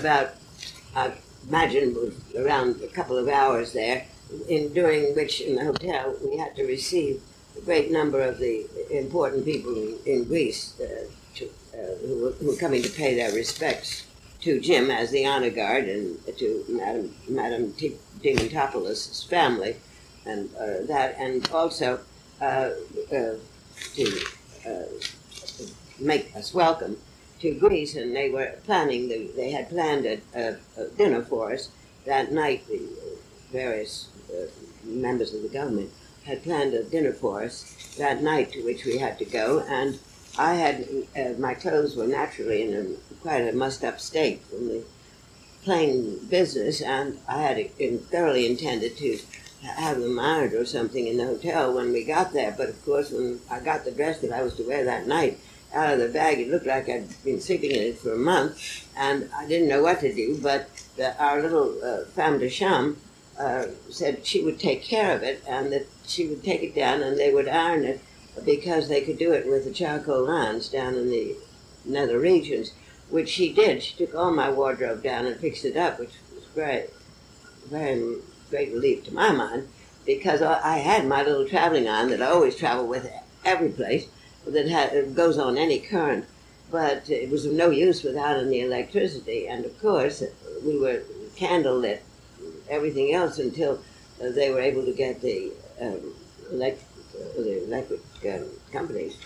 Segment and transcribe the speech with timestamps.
[0.00, 0.34] about,
[0.96, 1.12] I
[1.48, 4.06] imagine, it was around a couple of hours there,
[4.48, 7.20] in during which in the hotel we had to receive
[7.56, 11.44] a great number of the important people in, in Greece uh, to,
[11.74, 14.06] uh, who, were, who were coming to pay their respects
[14.40, 17.96] to Jim as the honor guard and to Madam Madam T-
[19.28, 19.76] family,
[20.26, 22.00] and uh, that, and also
[22.40, 22.70] uh,
[23.12, 23.34] uh,
[23.94, 24.20] to
[24.66, 24.84] uh,
[25.98, 26.96] make us welcome
[27.40, 29.08] to Greece, and they were planning.
[29.08, 31.70] The, they had planned a, a, a dinner for us
[32.06, 32.66] that night.
[32.68, 32.80] The
[33.52, 34.46] various uh,
[34.84, 35.90] members of the government
[36.24, 39.98] had planned a dinner for us that night, to which we had to go, and
[40.38, 40.86] I had
[41.16, 44.84] uh, my clothes were naturally in a, quite a mussed-up state from the
[45.64, 47.70] plane business, and I had
[48.10, 49.18] thoroughly intended to
[49.62, 52.54] have them ironed or something in the hotel when we got there.
[52.56, 55.38] But of course, when I got the dress that I was to wear that night
[55.74, 58.88] out of the bag, it looked like I'd been sleeping in it for a month,
[58.96, 60.38] and I didn't know what to do.
[60.42, 62.98] But the, our little uh, femme de chambre
[63.38, 67.02] uh, said she would take care of it, and that she would take it down
[67.02, 68.00] and they would iron it
[68.44, 71.36] because they could do it with the charcoal irons down in the
[71.84, 72.72] nether regions,
[73.08, 73.82] which she did.
[73.82, 76.90] She took all my wardrobe down and fixed it up, which was great,
[77.68, 78.16] very
[78.50, 79.68] great relief to my mind,
[80.04, 83.10] because I had my little traveling iron that I always travel with
[83.44, 84.06] every place
[84.46, 86.26] that goes on any current,
[86.70, 89.48] but it was of no use without any electricity.
[89.48, 90.22] And of course,
[90.64, 91.02] we were
[91.36, 92.02] candle lit,
[92.68, 93.80] everything else until
[94.22, 96.14] uh, they were able to get the um,
[96.52, 99.16] uh, the electric um, companies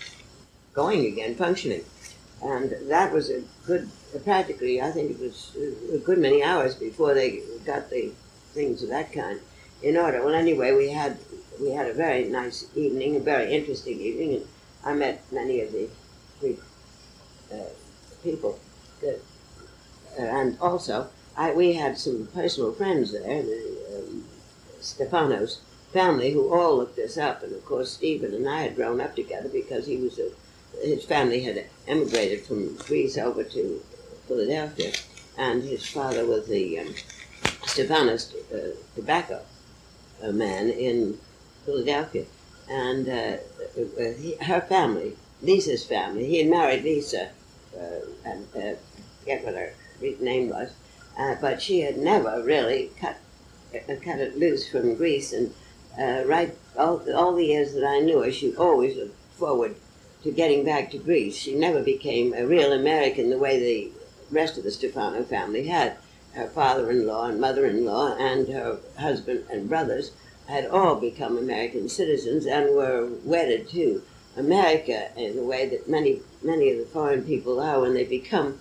[0.72, 1.84] going again, functioning.
[2.42, 3.88] And that was a good,
[4.24, 5.56] practically, I think it was
[5.92, 8.12] a good many hours before they got the
[8.52, 9.40] things of that kind
[9.82, 10.22] in order.
[10.24, 11.18] Well, anyway, we had
[11.60, 14.46] we had a very nice evening, a very interesting evening, and
[14.84, 15.88] I met many of the
[16.40, 16.60] Greek
[17.52, 17.70] uh,
[18.22, 18.58] people.
[19.00, 19.20] That,
[20.18, 24.24] uh, and also, I, we had some personal friends there, the um,
[24.80, 25.58] Stefanos
[25.92, 27.42] family, who all looked us up.
[27.42, 30.30] And of course, Stephen and I had grown up together because he was a,
[30.82, 33.82] his family had emigrated from Greece over to
[34.26, 34.92] Philadelphia,
[35.38, 36.94] and his father was the um,
[37.62, 39.40] Stefanos uh, tobacco
[40.22, 41.18] uh, man in
[41.64, 42.24] Philadelphia.
[42.68, 43.36] And uh,
[43.78, 47.30] uh, he, her family, Lisa's family, he had married Lisa,
[47.76, 48.74] uh, and uh,
[49.20, 49.72] forget what her
[50.20, 50.72] name was,
[51.18, 53.18] uh, but she had never really cut
[54.04, 55.32] cut it loose from Greece.
[55.32, 55.52] And
[56.28, 59.74] right all, all the years that I knew her, she always looked forward
[60.22, 61.36] to getting back to Greece.
[61.36, 63.90] She never became a real American the way the
[64.30, 65.96] rest of the Stefano family had.
[66.32, 70.10] Her father-in-law and mother-in-law and her husband and brothers
[70.46, 74.02] had all become American citizens and were wedded to
[74.36, 78.58] America in the way that many many of the foreign people are when they become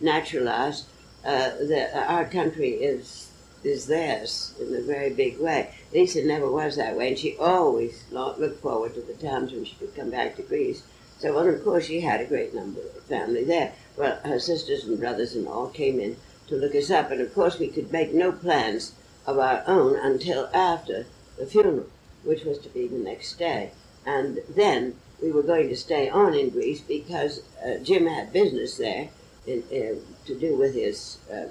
[0.00, 0.86] naturalized.
[1.24, 3.30] Uh, the, our country is
[3.64, 5.74] is theirs in a very big way.
[5.92, 9.74] Lisa never was that way, and she always looked forward to the times when she
[9.74, 10.84] could come back to Greece.
[11.18, 13.72] So, well, of course, she had a great number of family there.
[13.96, 17.34] Well, her sisters and brothers and all came in to look us up, and of
[17.34, 18.92] course, we could make no plans
[19.26, 21.06] of our own until after
[21.38, 21.86] the funeral,
[22.24, 23.72] which was to be the next day.
[24.04, 28.76] And then we were going to stay on in Greece because uh, Jim had business
[28.76, 29.08] there
[29.46, 31.46] in, uh, to do with his uh,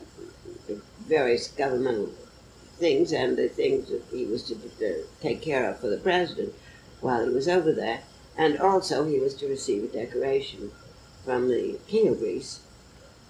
[1.08, 2.12] various governmental
[2.78, 6.54] things and the things that he was to uh, take care of for the president
[7.02, 8.02] while he was over there.
[8.38, 10.72] And also, he was to receive a decoration
[11.24, 12.60] from the King of Greece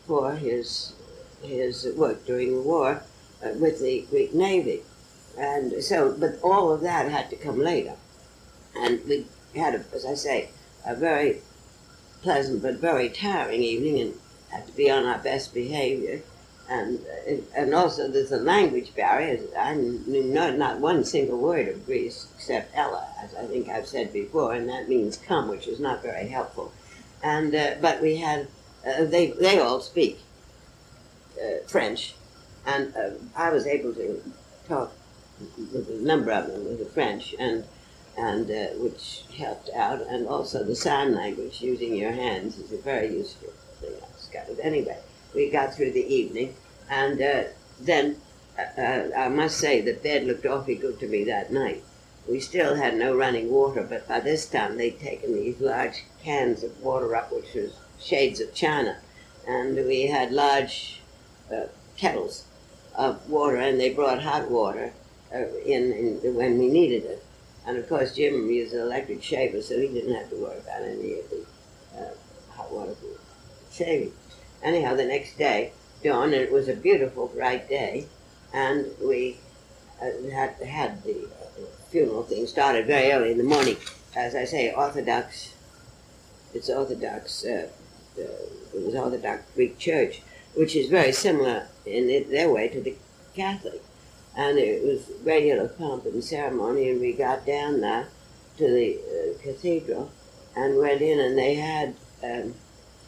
[0.08, 0.94] for his
[1.42, 3.04] his work during the war
[3.44, 4.82] uh, with the Greek Navy.
[5.38, 7.96] And so, but all of that had to come later.
[8.75, 9.25] And we
[9.56, 10.50] had, a, as I say,
[10.85, 11.41] a very
[12.22, 14.13] pleasant but very tiring evening and
[14.50, 16.22] had to be on our best behavior.
[16.69, 19.40] And, uh, and also there's a language barrier.
[19.57, 23.88] I knew not, not one single word of Greece except Ella, as I think I've
[23.88, 26.73] said before, and that means come, which is not very helpful.
[27.22, 28.47] And, uh, but we had,
[28.88, 30.20] uh, they, they all speak
[31.40, 32.16] uh, French,
[32.66, 34.23] and uh, I was able to
[34.67, 34.91] talk
[35.73, 37.66] a number of them with the French, and
[38.17, 42.78] and uh, which helped out, and also the sign language using your hands is a
[42.78, 43.52] very useful
[43.82, 43.93] thing.
[44.02, 44.59] I discovered.
[44.61, 44.97] Anyway,
[45.34, 46.55] we got through the evening,
[46.90, 47.43] and uh,
[47.82, 48.17] then
[48.58, 51.84] uh, uh, I must say the bed looked awfully good to me that night.
[52.29, 56.64] We still had no running water, but by this time they'd taken these large cans
[56.64, 58.99] of water up, which was shades of china,
[59.46, 61.02] and we had large
[61.53, 61.66] uh,
[61.97, 62.46] kettles
[62.96, 64.93] of water, and they brought hot water
[65.34, 65.92] uh, in,
[66.24, 67.24] in when we needed it.
[67.66, 70.82] And of course, Jim used an electric shaver, so he didn't have to worry about
[70.84, 71.46] any of the
[71.98, 72.14] uh,
[72.52, 74.12] hot water for shaving.
[74.64, 75.72] Anyhow, the next day,
[76.04, 78.06] dawn, and it was a beautiful, bright day,
[78.54, 79.38] and we
[80.02, 83.78] uh, had had the uh, funeral thing started very early in the morning.
[84.16, 85.54] As I say, Orthodox.
[86.54, 87.44] It's Orthodox.
[87.44, 87.68] Uh,
[88.18, 90.22] uh, it was Orthodox Greek Church,
[90.54, 92.96] which is very similar in their way to the
[93.36, 93.82] Catholic,
[94.35, 96.90] and it was deal pomp and ceremony.
[96.90, 98.08] And we got down there
[98.58, 100.11] to the uh, cathedral
[100.55, 102.53] and went in, and they had um,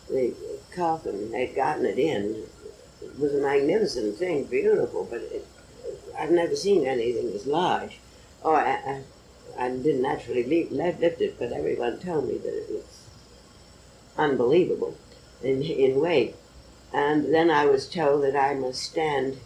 [0.09, 0.33] the
[0.75, 1.31] coffin.
[1.31, 2.43] They'd gotten it in.
[3.01, 5.45] It was a magnificent thing, beautiful, but it,
[6.17, 7.99] I've never seen anything as large.
[8.43, 9.01] Oh, I,
[9.57, 13.07] I, I didn't actually leave, lift it, but everyone told me that it was
[14.17, 14.97] unbelievable
[15.43, 16.35] in, in weight.
[16.93, 19.37] And then I was told that I must stand,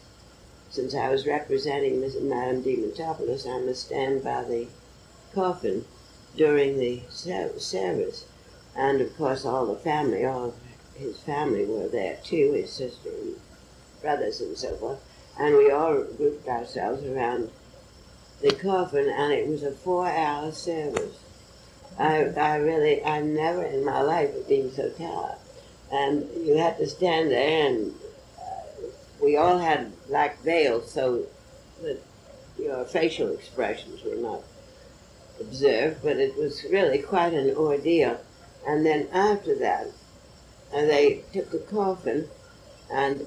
[0.71, 2.23] since I was representing Mrs.
[2.23, 4.67] Madame Diamantopoulos, I must stand by the
[5.35, 5.83] coffin
[6.37, 8.25] during the service.
[8.75, 10.53] And of course, all the family, all
[10.95, 13.35] his family were there too, his sister and
[14.01, 15.03] brothers and so forth.
[15.37, 17.49] And we all grouped ourselves around
[18.41, 21.19] the coffin, and it was a four hour service.
[21.99, 25.35] I, I really, I never in my life have been so tired.
[25.91, 27.93] And you had to stand there, and
[28.39, 28.87] uh,
[29.21, 31.25] we all had black veils so
[31.81, 31.97] that
[32.59, 34.41] your facial expressions were not
[35.39, 38.19] observed, but it was really quite an ordeal.
[38.67, 39.87] And then after that,
[40.73, 42.27] uh, they took the coffin,
[42.91, 43.25] and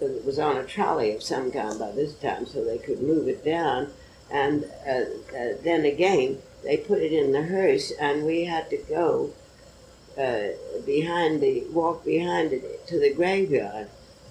[0.00, 3.26] it was on a trolley of some kind by this time, so they could move
[3.26, 3.88] it down.
[4.30, 8.76] And uh, uh, then again, they put it in the hearse, and we had to
[8.76, 9.32] go
[10.18, 10.48] uh,
[10.84, 13.88] behind the walk behind it to the graveyard,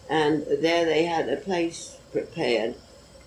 [0.09, 2.75] and there they had a place prepared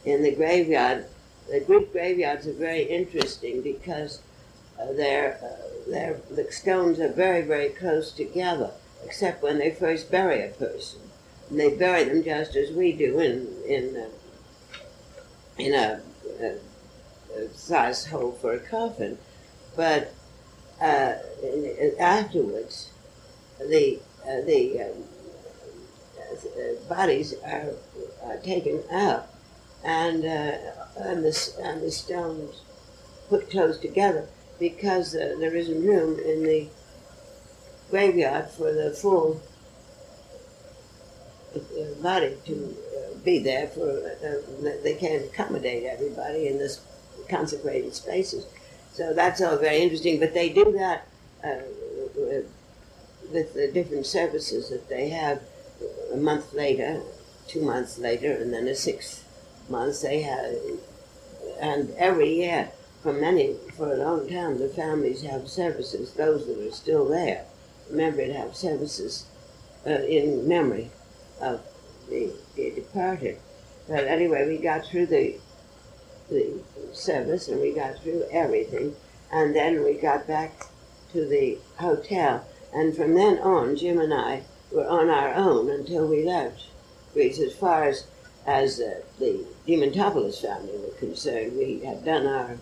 [0.05, 1.07] in the graveyard.
[1.51, 4.21] The Greek graveyards are very interesting because
[4.81, 8.71] uh, they're, uh, they're, the stones are very, very close together,
[9.05, 11.01] except when they first bury a person.
[11.51, 14.09] And they bury them just as we do in, in, uh,
[15.59, 16.01] in a,
[16.41, 19.19] a, a size hole for a coffin.
[19.75, 20.13] But
[20.81, 21.15] uh,
[21.99, 22.91] afterwards,
[23.59, 25.05] the, uh, the um,
[26.89, 27.75] bodies are,
[28.25, 29.29] are taken out
[29.85, 30.59] and, uh,
[30.99, 32.63] and, the, and the stones
[33.29, 34.29] put close together
[34.59, 36.69] because uh, there isn't room in the
[37.91, 39.41] graveyard for the full
[41.55, 46.81] uh, body to uh, be there for uh, they can't accommodate everybody in this
[47.29, 48.47] consecrated spaces.
[48.93, 51.07] So that's all very interesting but they do that
[51.45, 51.61] uh,
[53.31, 55.41] with the different services that they have
[56.13, 57.03] a month later
[57.47, 59.25] two months later and then a six
[59.69, 60.55] months they have
[61.61, 62.71] and every year
[63.03, 67.45] for many, for a long time, the families have services, those that are still there,
[67.91, 69.27] remember to have services
[69.87, 70.91] uh, in memory
[71.41, 71.61] of
[72.09, 73.39] the, the departed.
[73.89, 75.37] But anyway, we got through the,
[76.29, 76.61] the
[76.93, 78.97] service and we got through everything,
[79.33, 80.65] and then we got back
[81.13, 82.47] to the hotel.
[82.75, 86.65] And from then on, Jim and I were on our own until we left
[87.13, 87.39] Greece.
[87.41, 88.07] As far as,
[88.47, 92.57] as uh, the Diamantopoulos family were concerned, we had done our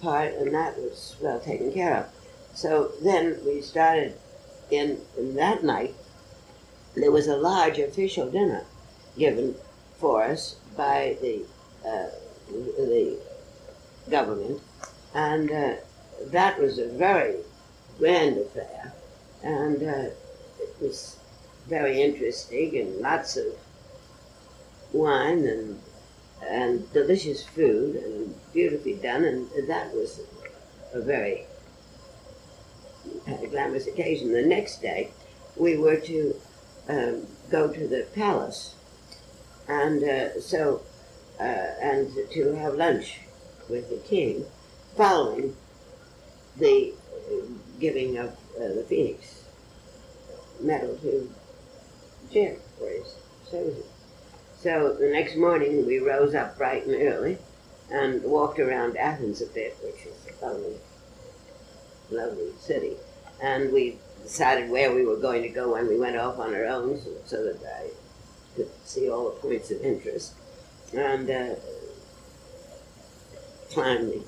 [0.00, 2.06] part, and that was well taken care of.
[2.54, 4.14] So then we started
[4.70, 5.94] in, in that night.
[6.94, 8.64] There was a large official dinner
[9.16, 9.54] given
[9.98, 11.44] for us by the
[11.86, 12.10] uh,
[12.50, 13.18] the
[14.10, 14.60] government,
[15.14, 15.74] and uh,
[16.26, 17.36] that was a very
[17.98, 18.92] grand affair,
[19.42, 20.10] and uh,
[20.60, 21.16] it was
[21.68, 23.46] very interesting and lots of
[24.92, 25.80] wine and
[26.44, 30.20] and delicious food and beautifully done, and that was
[30.92, 31.46] a very
[33.50, 34.32] glamorous occasion.
[34.32, 35.10] The next day,
[35.56, 36.34] we were to
[36.88, 38.74] um, go to the palace,
[39.68, 40.82] and uh, so
[41.38, 41.44] uh,
[41.80, 43.20] and to have lunch
[43.68, 44.44] with the king,
[44.96, 45.56] following
[46.58, 46.92] the
[47.78, 49.44] giving of uh, the Phoenix
[50.60, 51.32] medal to
[52.32, 53.16] Jim for his
[53.48, 53.84] services.
[54.60, 57.38] So the next morning we rose up bright and early
[57.90, 60.76] and walked around Athens a bit, which is a lovely,
[62.10, 62.96] lovely city.
[63.42, 66.64] And we decided where we were going to go when we went off on our
[66.64, 67.88] own so, so that I
[68.56, 70.34] could see all the points of interest.
[70.94, 71.54] And uh,
[73.74, 74.22] the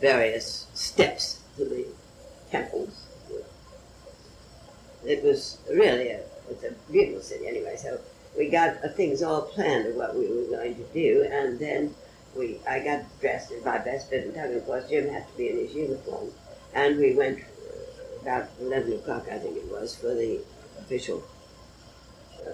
[0.00, 1.86] various steps to the
[2.50, 3.06] temples.
[5.04, 7.98] It was really a, it's a beautiful city anyway, so
[8.36, 11.94] we got uh, things all planned of what we were going to do, and then
[12.36, 15.36] we I got dressed in my best bit and tuck, of course Jim had to
[15.36, 16.30] be in his uniform,
[16.74, 20.40] and we went uh, about eleven o'clock, I think it was, for the
[20.78, 21.24] official
[22.46, 22.50] uh,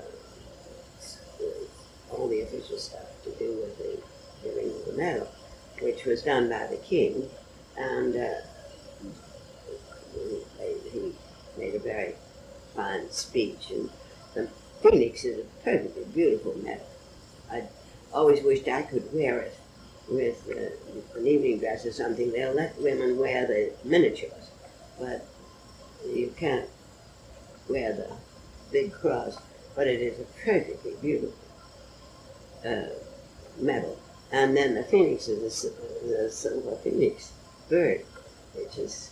[2.11, 4.01] all the official stuff to do with the
[4.43, 5.29] giving of the medal,
[5.81, 7.29] which was done by the king,
[7.77, 8.35] and uh,
[10.93, 11.13] he
[11.59, 12.15] made a very
[12.77, 13.71] fine speech.
[13.71, 13.91] And
[14.35, 14.49] the
[14.83, 16.87] phoenix is a perfectly beautiful medal.
[17.51, 17.65] I
[18.13, 19.55] always wished I could wear it
[20.09, 22.31] with uh, an evening dress or something.
[22.31, 24.51] They'll let women wear the miniatures,
[25.01, 25.27] but
[26.07, 26.69] you can't
[27.69, 28.13] wear the
[28.71, 29.39] big cross.
[29.75, 31.35] But it is a perfectly beautiful
[32.65, 32.87] uh,
[33.59, 33.99] medal.
[34.33, 37.33] And then the phoenix is a, s- the silver phoenix
[37.69, 38.05] bird,
[38.55, 39.11] which is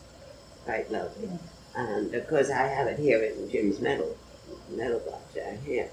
[0.64, 1.28] quite lovely.
[1.76, 4.16] And of course, I have it here in Jim's medal,
[4.70, 5.88] medal box down here.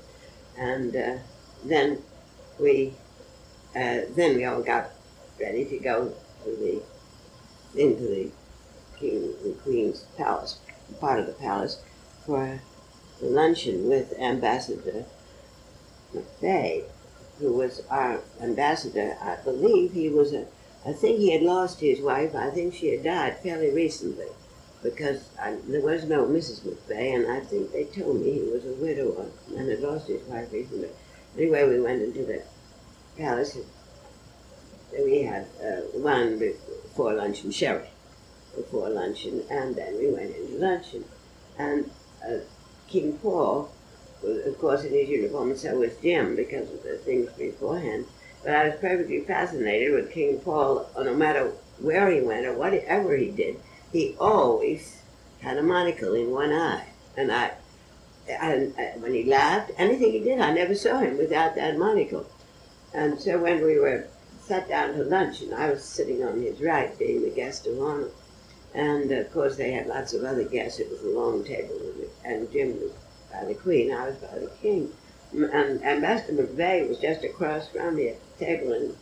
[0.57, 1.17] And uh,
[1.65, 2.03] then
[2.59, 2.93] we,
[3.75, 4.91] uh, then we all got
[5.39, 6.81] ready to go to the
[7.75, 8.31] into the
[8.97, 10.59] king and queen's palace,
[11.00, 11.81] part of the palace,
[12.25, 12.59] for
[13.19, 15.05] the luncheon with Ambassador
[16.13, 16.83] MacVeagh,
[17.39, 19.17] who was our ambassador.
[19.21, 20.45] I believe he was a.
[20.85, 22.35] I think he had lost his wife.
[22.35, 24.27] I think she had died fairly recently,
[24.83, 26.61] because I, there was no Mrs.
[26.61, 30.23] MacVeagh, and I think they told me he was a widower and had lost his
[30.23, 30.89] wife recently.
[31.38, 32.41] Anyway, we went into the
[33.17, 33.57] palace.
[34.91, 37.89] We had uh, one before luncheon, sherry
[38.55, 41.05] before luncheon, and then we went into luncheon.
[41.57, 41.89] And
[42.25, 42.39] uh,
[42.88, 43.71] King Paul
[44.21, 48.05] was, of course, in his uniform, and so was Jim because of the things beforehand.
[48.43, 53.15] But I was perfectly fascinated with King Paul, no matter where he went or whatever
[53.15, 53.57] he did,
[53.91, 55.01] he always
[55.41, 56.88] had a monocle in one eye.
[57.17, 57.51] And I,
[58.27, 62.25] and when he laughed, anything he did, I never saw him without that monocle.
[62.93, 64.07] And so when we were
[64.39, 67.79] sat down to lunch, and I was sitting on his right, being the guest of
[67.79, 68.10] honor,
[68.74, 70.79] and of course they had lots of other guests.
[70.79, 71.79] It was a long table,
[72.24, 72.91] and Jim was
[73.31, 74.91] by the Queen, I was by the King,
[75.33, 78.95] and Ambassador MacVeagh was just across from me at the table, and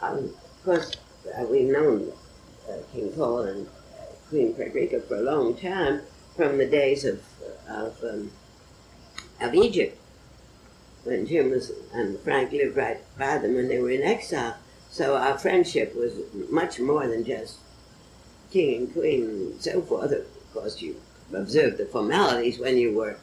[0.00, 0.92] um, of course
[1.36, 2.12] uh, we've known
[2.70, 3.66] uh, King Paul and
[4.28, 6.02] Queen Frederica for a long time,
[6.36, 7.22] from the days of
[7.68, 8.30] of um,
[9.40, 9.98] of Egypt,
[11.04, 14.56] when Jim was and Frank lived right by them when they were in exile.
[14.90, 16.14] So our friendship was
[16.50, 17.58] much more than just
[18.50, 20.12] king and queen and so forth.
[20.12, 20.96] Of course, you
[21.32, 23.16] observed the formalities when you were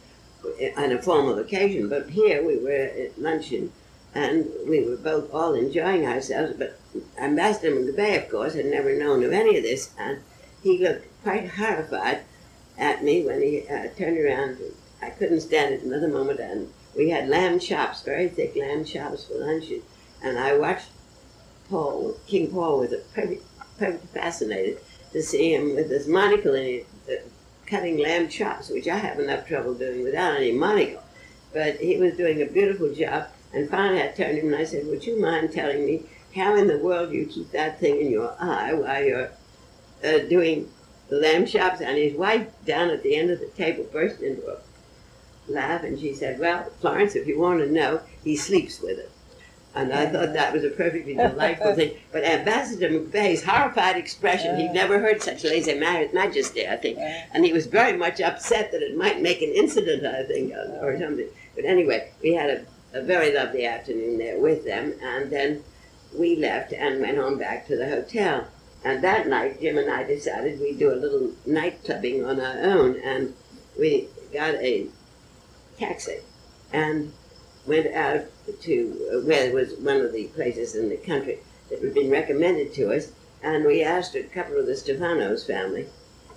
[0.77, 3.71] on a formal occasion, but here we were at luncheon
[4.15, 6.53] and we were both all enjoying ourselves.
[6.57, 6.79] But
[7.17, 10.19] Ambassador MacVeagh, of course, had never known of any of this, and
[10.63, 12.21] he looked quite horrified
[12.77, 14.57] at me when he uh, turned around.
[15.01, 19.25] I couldn't stand it another moment, and we had lamb chops, very thick lamb chops
[19.25, 19.81] for luncheon,
[20.21, 20.87] and I watched
[21.69, 23.43] Paul, King Paul, was perfect,
[23.77, 24.79] perfect fascinated
[25.11, 27.27] to see him with his monocle in it, uh,
[27.65, 31.03] cutting lamb chops, which I have enough trouble doing without any monocle.
[31.51, 34.63] But he was doing a beautiful job, and finally I turned to him and I
[34.63, 36.03] said, Would you mind telling me
[36.35, 39.31] how in the world you keep that thing in your eye while you're
[40.03, 40.69] uh, doing
[41.09, 41.81] the lamb chops?
[41.81, 44.57] And his wife down at the end of the table burst into a
[45.47, 49.11] laugh, and she said, Well, Florence, if you want to know, he sleeps with it.
[49.75, 51.97] And I thought that was a perfectly delightful thing.
[52.11, 55.67] But Ambassador MacVeagh's horrified expression, he'd never heard such lese
[56.13, 56.99] majesty, I think.
[56.99, 60.97] And he was very much upset that it might make an incident, I think, or
[60.99, 61.27] something.
[61.55, 64.93] But anyway, we had a, a very lovely afternoon there with them.
[65.01, 65.63] And then
[66.15, 68.45] we left and went on back to the hotel.
[68.85, 72.57] And that night, Jim and I decided we'd do a little night clubbing on our
[72.59, 72.97] own.
[72.97, 73.33] And
[73.79, 74.87] we got a
[75.77, 76.19] taxi
[76.71, 77.13] and
[77.65, 78.25] went out
[78.61, 82.73] to where it was one of the places in the country that had been recommended
[82.73, 83.11] to us,
[83.41, 85.87] and we asked a couple of the Stefanos family,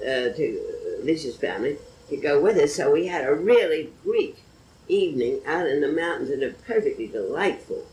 [0.01, 2.75] uh, to Lisa's family, to go with us.
[2.75, 4.39] So we had a really Greek
[4.89, 7.87] evening out in the mountains in a perfectly delightful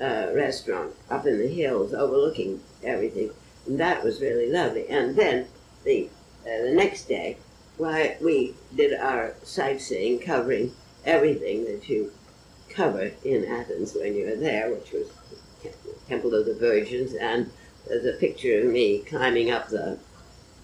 [0.00, 3.30] uh, restaurant up in the hills overlooking everything,
[3.66, 4.88] and that was really lovely.
[4.88, 5.46] And then
[5.84, 6.08] the
[6.42, 7.38] uh, the next day,
[7.76, 10.72] why we did our sightseeing, covering
[11.04, 12.12] everything that you
[12.68, 15.08] cover in Athens when you were there, which was
[16.08, 17.50] Temple of the Virgins, and
[17.86, 19.98] there's a picture of me climbing up the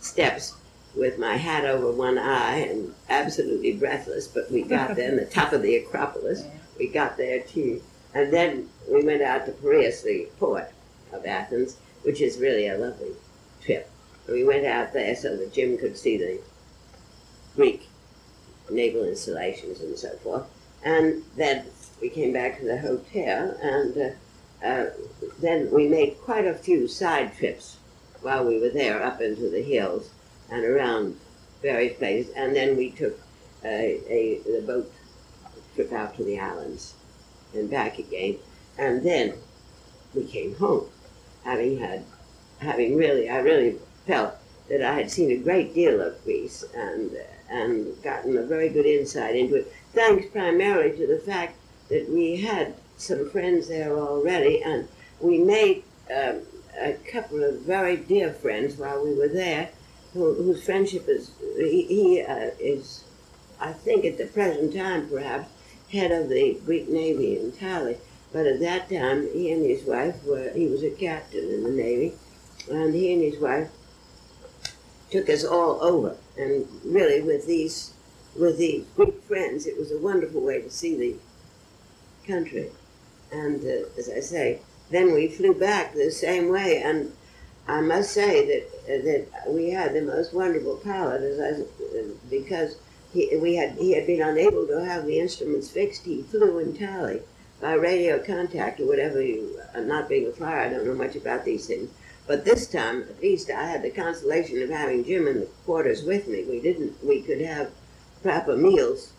[0.00, 0.54] steps
[0.94, 4.26] with my hat over one eye and absolutely breathless.
[4.26, 6.44] But we got there, in the top of the Acropolis.
[6.78, 7.82] We got there too,
[8.14, 10.70] and then we went out to Piraeus, the port
[11.12, 13.12] of Athens, which is really a lovely
[13.62, 13.90] trip.
[14.28, 16.40] We went out there so that Jim could see the
[17.56, 17.88] Greek
[18.70, 20.44] naval installations and so forth.
[20.84, 21.66] And then
[22.00, 24.90] we came back to the hotel, and uh, uh,
[25.40, 27.76] then we made quite a few side trips
[28.22, 30.10] while we were there up into the hills
[30.50, 31.16] and around
[31.62, 32.32] various places.
[32.34, 33.18] And then we took
[33.64, 34.92] a, a the boat
[35.74, 36.94] trip out to the islands
[37.54, 38.38] and back again.
[38.78, 39.34] and then
[40.14, 40.86] we came home,
[41.44, 42.04] having had,
[42.60, 44.34] having really, I really felt
[44.68, 47.10] that I had seen a great deal of Greece and
[47.50, 51.56] and gotten a very good insight into it, thanks primarily to the fact
[51.88, 54.86] that we had some friends there already, and
[55.20, 55.82] we made
[56.14, 56.42] um,
[56.80, 59.70] a couple of very dear friends while we were there,
[60.14, 63.04] who, whose friendship is he, he uh, is,
[63.60, 65.50] I think, at the present time perhaps
[65.90, 67.98] head of the Greek Navy Tali.
[68.32, 71.70] But at that time, he and his wife were, he was a captain in the
[71.70, 72.14] Navy,
[72.70, 73.70] and he and his wife
[75.10, 76.16] took us all over.
[76.38, 77.92] And really, with these,
[78.38, 81.16] with these Greek friends, it was a wonderful way to see the
[82.26, 82.70] country.
[83.32, 84.60] And uh, as I say,
[84.90, 86.80] then we flew back the same way.
[86.82, 87.12] And
[87.66, 92.76] I must say that uh, that we had the most wonderful pilot, as I, because
[93.12, 96.04] he, we had he had been unable to have the instruments fixed.
[96.04, 97.22] He flew in tally
[97.60, 99.20] by radio contact or whatever.
[99.20, 101.90] You, uh, not being a flyer, I don't know much about these things.
[102.26, 106.04] But this time, at least, I had the consolation of having Jim in the quarters
[106.04, 106.44] with me.
[106.44, 107.04] We didn't.
[107.04, 107.70] We could have
[108.22, 109.12] proper meals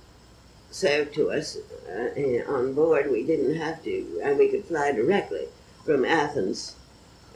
[0.69, 1.57] served to us
[1.89, 3.11] uh, on board.
[3.11, 5.47] We didn't have to, and we could fly directly
[5.85, 6.75] from Athens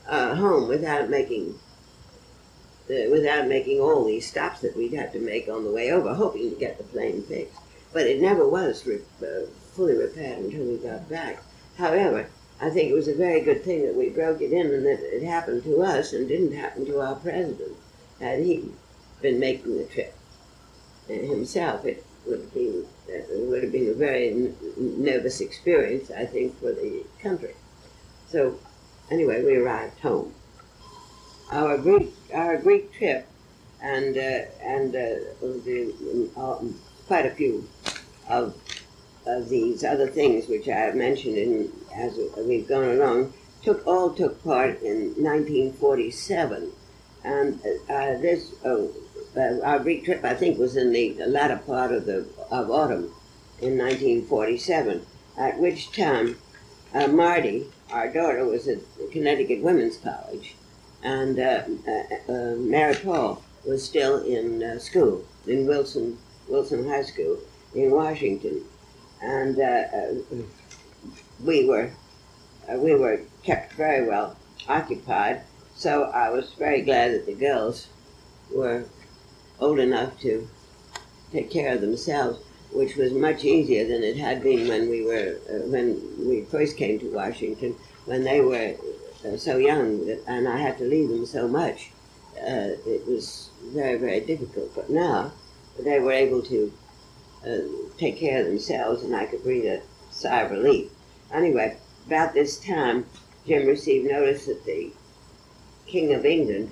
[0.08, 1.58] uh, home without making
[2.88, 6.14] the, without making all these stops that we'd have to make on the way over,
[6.14, 7.58] hoping to get the plane fixed.
[7.92, 9.46] But it never was re- uh,
[9.76, 11.42] fully repaired until we got back.
[11.76, 12.28] However,
[12.60, 15.00] I think it was a very good thing that we broke it in and that
[15.00, 17.76] it happened to us and didn't happen to our president.
[18.18, 18.70] Had he
[19.20, 20.14] been making the trip
[21.06, 26.58] himself, it would have been it would have been a very nervous experience, I think,
[26.58, 27.54] for the country.
[28.26, 28.58] So,
[29.10, 30.34] anyway, we arrived home.
[31.52, 33.28] Our Greek our Greek trip,
[33.80, 36.58] and uh, and uh, the, uh,
[37.06, 37.68] quite a few
[38.28, 38.56] of
[39.26, 44.10] of these other things which I have mentioned in, as we've gone along took all
[44.10, 46.70] took part in 1947,
[47.24, 47.60] and
[47.90, 48.86] uh, this uh,
[49.36, 53.10] uh, our Greek trip I think was in the latter part of the of autumn
[53.60, 55.04] in 1947,
[55.36, 56.36] at which time
[56.94, 58.78] uh, Marty, our daughter, was at
[59.10, 60.54] Connecticut Women's College,
[61.02, 67.38] and uh, uh, uh Mary Paul was still in school in Wilson Wilson High School
[67.74, 68.62] in Washington
[69.22, 70.14] and uh, uh,
[71.44, 71.90] we were
[72.70, 74.36] uh, we were kept very well
[74.68, 75.42] occupied.
[75.74, 77.88] So I was very glad that the girls
[78.50, 78.84] were
[79.60, 80.48] old enough to
[81.32, 82.38] take care of themselves,
[82.72, 86.76] which was much easier than it had been when we were uh, when we first
[86.76, 87.74] came to Washington,
[88.06, 88.74] when they were
[89.26, 91.90] uh, so young, that, and I had to leave them so much.
[92.36, 94.74] Uh, it was very very difficult.
[94.74, 95.32] But now
[95.78, 96.72] they were able to
[97.46, 100.90] uh, take care of themselves, and I could breathe a sigh of relief.
[101.32, 103.06] Anyway, about this time,
[103.46, 104.92] Jim received notice that the
[105.86, 106.70] King of England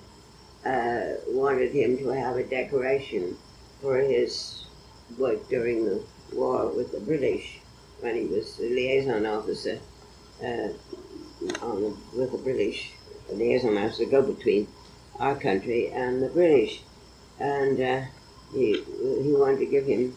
[0.64, 3.36] uh, wanted him to have a decoration
[3.80, 4.64] for his
[5.18, 7.58] work during the war with the British
[8.00, 9.78] when he was a liaison officer
[10.42, 10.68] uh,
[11.62, 12.92] on, with the British,
[13.30, 14.66] a liaison officer go between
[15.20, 16.82] our country and the British.
[17.38, 18.02] And uh,
[18.52, 20.16] he, he wanted to give him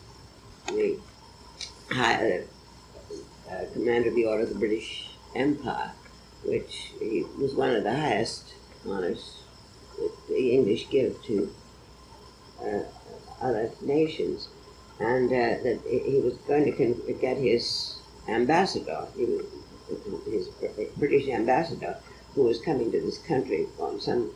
[0.68, 0.98] the
[1.92, 2.44] high,
[3.50, 5.92] uh, commander of the Order of the British Empire,
[6.44, 6.92] which
[7.38, 8.54] was one of the highest
[8.88, 9.44] honors
[9.98, 11.54] that the English give to
[12.62, 12.82] uh,
[13.42, 14.50] other nations,
[15.00, 19.46] and uh, that he was going to get his ambassador, was,
[20.26, 20.50] his
[20.98, 21.98] British ambassador,
[22.34, 24.32] who was coming to this country on some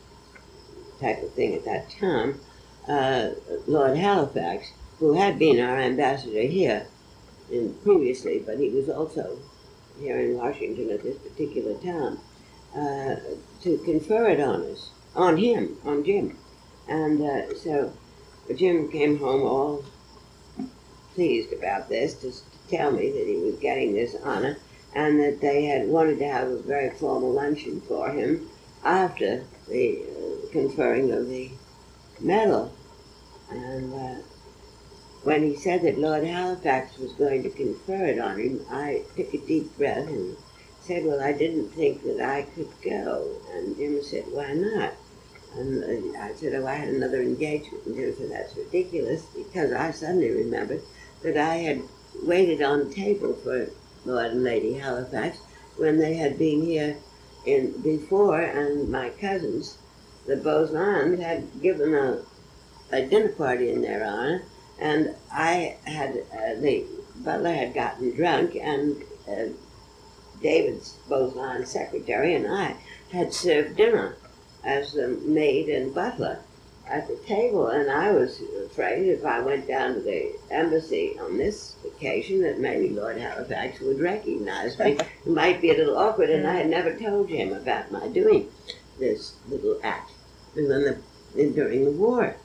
[1.00, 2.40] type of thing at that time,
[2.88, 3.30] uh,
[3.68, 6.86] Lord Halifax, who had been our ambassador here
[7.52, 9.40] in, previously, but he was also
[10.00, 12.20] here in Washington at this particular time,
[12.76, 13.16] uh,
[13.64, 16.38] to confer it on us, on him, on Jim.
[16.88, 17.92] And uh, so
[18.56, 19.84] Jim came home all
[21.16, 22.32] pleased about this to
[22.70, 24.58] tell me that he was getting this honor
[24.94, 28.48] and that they had wanted to have a very formal luncheon for him
[28.84, 31.50] after the uh, conferring of the
[32.20, 32.72] medal.
[33.50, 34.16] And uh,
[35.24, 39.32] when he said that Lord Halifax was going to confer it on him, I took
[39.34, 40.36] a deep breath and
[40.82, 43.38] said, Well, I didn't think that I could go.
[43.54, 44.94] And Jim said, Why not?
[45.56, 47.86] And uh, I said, Oh, I had another engagement.
[47.86, 50.82] And Jim said, That's ridiculous because I suddenly remembered
[51.22, 51.84] that I had
[52.24, 53.70] waited on table for
[54.06, 55.38] Lord and Lady Halifax
[55.78, 56.98] when they had been here
[57.46, 59.78] in before, and my cousins,
[60.26, 62.24] the Beauxlands, had given a,
[62.92, 64.44] a dinner party in their honor
[64.82, 66.86] and I had uh, the
[67.18, 69.54] butler had gotten drunk and uh,
[70.42, 72.76] David's Bozeman secretary and I
[73.12, 74.18] had served dinner
[74.64, 76.40] as the maid and butler
[76.92, 81.38] at the table, and I was afraid if I went down to the embassy on
[81.38, 84.98] this occasion that maybe Lord Halifax would recognize me.
[85.26, 88.50] it might be a little awkward, and I had never told him about my doing
[89.00, 90.12] this little act
[90.56, 91.02] and then
[91.34, 92.36] the, during the war.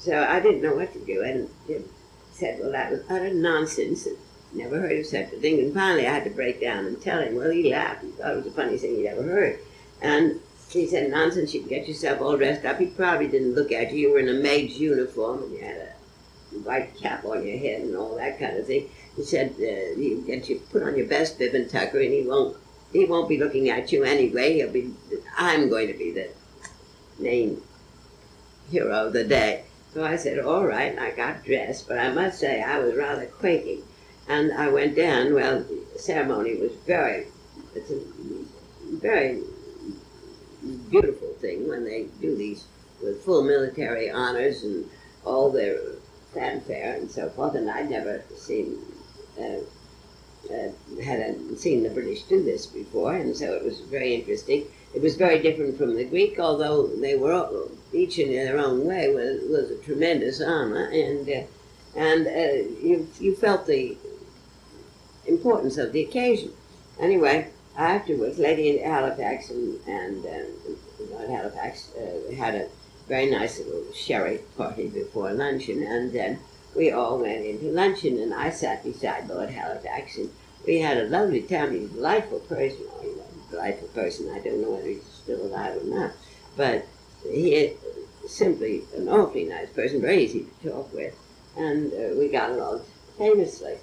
[0.00, 1.84] So I didn't know what to do, and Jim
[2.32, 4.16] said, "Well, that was utter nonsense." And
[4.52, 5.58] never heard of such a thing.
[5.60, 7.36] And finally, I had to break down and tell him.
[7.36, 8.02] Well, he laughed.
[8.02, 9.60] He thought it was the funniest thing he'd ever heard.
[10.00, 12.78] And he said, nonsense, you can get yourself all dressed up.
[12.78, 14.08] He probably didn't look at you.
[14.08, 17.82] You were in a maid's uniform and you had a white cap on your head
[17.82, 18.88] and all that kind of thing.
[19.16, 22.22] He said, uh, you get you put on your best bib and tucker and he
[22.22, 22.56] won't,
[22.92, 24.54] he won't be looking at you anyway.
[24.54, 24.94] He'll be,
[25.36, 26.30] I'm going to be the
[27.18, 27.60] main
[28.70, 29.64] hero of the day.
[29.92, 32.94] So I said, all right, and I got dressed, but I must say I was
[32.94, 33.82] rather quaking.
[34.28, 37.26] And I went down, well, the ceremony was very,
[37.74, 38.00] it's a
[38.96, 39.42] very
[40.90, 42.64] beautiful thing when they do these
[43.02, 44.88] with full military honors and
[45.24, 45.78] all their
[46.32, 47.56] fanfare and so forth.
[47.56, 48.78] And I'd never seen
[49.40, 49.60] uh,
[50.52, 50.70] uh,
[51.02, 54.66] hadn't seen the British do this before, and so it was very interesting.
[54.94, 58.84] It was very different from the Greek, although they were all, each in their own
[58.84, 61.42] way was, was a tremendous honor, and uh,
[61.96, 63.96] and uh, you you felt the
[65.26, 66.52] importance of the occasion.
[66.98, 70.24] Anyway, afterwards, Lady Halifax and, and
[71.10, 72.68] Lord Halifax uh, had a
[73.08, 76.38] very nice little sherry party before luncheon, and then
[76.76, 80.30] we all went into luncheon, and I sat beside Lord Halifax, and
[80.66, 81.72] we had a lovely time.
[81.72, 82.86] He's a delightful person.
[82.88, 83.19] Oh, he's
[83.50, 84.30] delightful person.
[84.30, 86.12] I don't know whether he's still alive or not,
[86.56, 86.86] but
[87.22, 87.78] he is
[88.26, 91.14] simply an awfully nice person, very easy to talk with,
[91.56, 92.82] and uh, we got along
[93.18, 93.76] famously.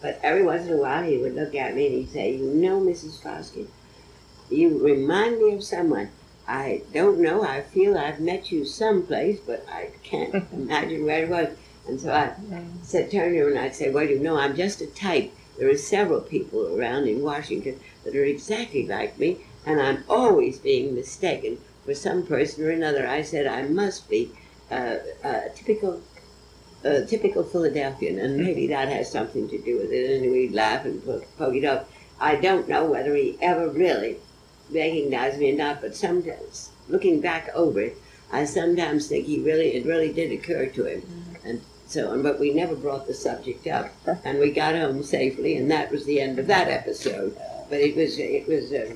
[0.00, 2.52] But every once in a while he would look at me and he'd say, You
[2.52, 3.22] know, Mrs.
[3.22, 3.68] Foskett,
[4.50, 6.10] you remind me of someone.
[6.46, 7.42] I don't know.
[7.42, 11.56] I feel I've met you someplace, but I can't imagine where it was.
[11.88, 12.34] And so I
[12.82, 15.32] said, turn to her and I'd say, Well, you know, I'm just a type.
[15.58, 20.58] There are several people around in Washington that are exactly like me, and I'm always
[20.58, 23.06] being mistaken for some person or another.
[23.06, 24.30] I said, I must be
[24.70, 26.02] uh, a typical
[26.84, 30.22] a typical Philadelphian, and maybe that has something to do with it.
[30.22, 31.88] And we'd laugh and poke, poke it up.
[32.20, 34.18] I don't know whether he ever really
[34.70, 37.96] recognized me or not, but sometimes, looking back over it,
[38.30, 41.00] I sometimes think he really, it really did occur to him.
[41.00, 41.48] Mm-hmm.
[41.48, 43.90] And so on, but we never brought the subject up.
[44.24, 47.36] And we got home safely, and that was the end of that episode.
[47.68, 48.94] But it was, it was uh,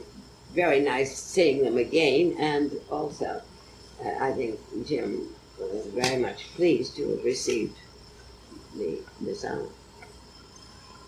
[0.53, 3.43] very nice seeing them again, and also,
[4.05, 5.29] uh, I think Jim
[5.59, 7.77] was very much pleased to have received
[8.77, 9.69] the, this honor.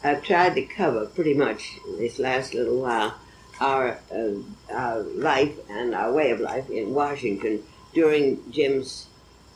[0.02, 3.14] I've tried to cover pretty much this last little while
[3.60, 4.30] our, uh,
[4.72, 9.06] our life and our way of life in Washington during Jim's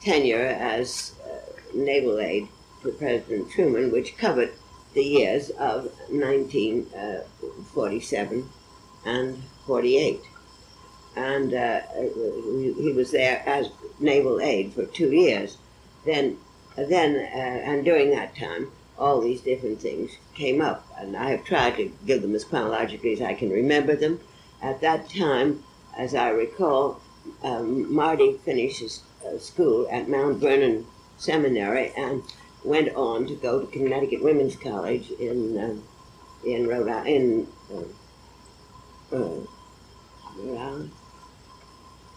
[0.02, 2.48] tenure as uh, naval aide
[2.82, 4.52] to President Truman, which covered
[4.94, 8.42] the years of 1947 uh,
[9.08, 10.20] and 48
[11.16, 15.58] and uh, he was there as naval aide for two years.
[16.04, 16.38] Then,
[16.76, 21.44] then, uh, and during that time, all these different things came up, and I have
[21.44, 24.20] tried to give them as chronologically as I can remember them.
[24.62, 25.62] At that time,
[25.96, 27.00] as I recall,
[27.42, 32.22] um, Marty finished his uh, school at Mount Vernon Seminary and
[32.64, 37.46] went on to go to Connecticut Women's College in uh, in Rhode Island.
[37.70, 37.86] In,
[39.12, 39.40] uh, uh,
[40.38, 40.90] Rhode Island.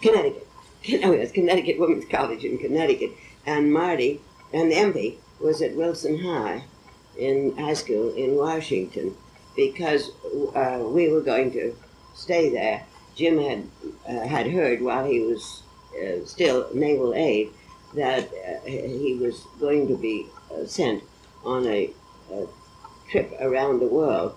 [0.02, 0.44] Connecticut.
[1.04, 3.12] Oh, it was Connecticut Women's College in Connecticut.
[3.46, 4.22] And Marty
[4.54, 6.64] and Empey was at Wilson High
[7.18, 9.16] in high school in Washington
[9.56, 10.12] because
[10.56, 11.76] uh, we were going to
[12.14, 12.86] stay there.
[13.16, 13.68] Jim had
[14.08, 15.64] uh, had heard while he was
[16.00, 17.50] uh, still naval aide
[17.96, 20.28] that uh, he was going to be
[20.66, 21.04] sent
[21.44, 21.90] on a,
[22.32, 22.48] a,
[23.10, 24.36] trip around the world,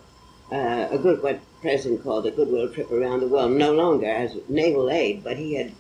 [0.53, 4.37] uh, a good what President called a goodwill trip around the world, no longer as
[4.49, 5.73] naval aide, but he had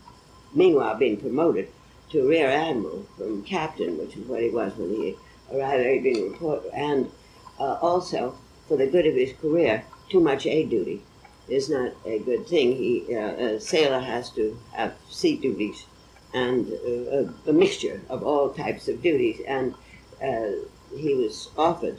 [0.54, 1.68] meanwhile been promoted
[2.10, 5.16] to rear admiral from captain, which is what he was when he
[5.52, 5.92] arrived there.
[5.92, 7.10] He'd been and
[7.60, 11.02] uh, also for the good of his career, too much aid duty
[11.48, 12.76] is not a good thing.
[12.76, 15.86] He, uh, a sailor has to have sea duties
[16.32, 19.74] and uh, a, a, mixture of all types of duties, and
[20.22, 20.50] uh,
[20.96, 21.98] he was offered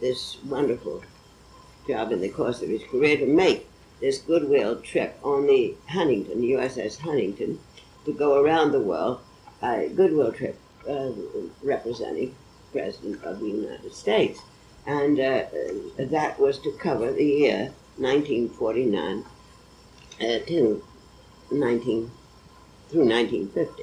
[0.00, 1.02] this wonderful
[1.86, 3.66] job in the course of his career to make
[4.00, 7.58] this goodwill trip on the Huntington, USS Huntington,
[8.04, 9.20] to go around the world,
[9.62, 11.10] a goodwill trip uh,
[11.62, 12.34] representing
[12.72, 14.40] President of the United States.
[14.86, 15.44] And uh,
[15.98, 19.24] that was to cover the year 1949
[20.20, 20.84] uh, to
[21.52, 22.10] 19
[22.88, 23.82] through 1950,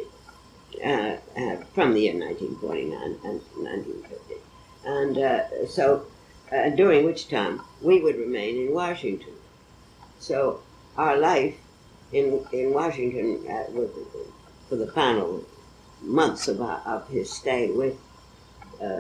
[0.84, 4.36] uh, uh, from the year 1949 and 1950,
[4.86, 6.06] and uh, so
[6.52, 9.34] uh, during which time we would remain in Washington.
[10.20, 10.62] So
[10.98, 11.56] our life
[12.12, 13.66] in in Washington uh,
[14.70, 15.46] for the final
[16.02, 17.98] months of, our, of his stay with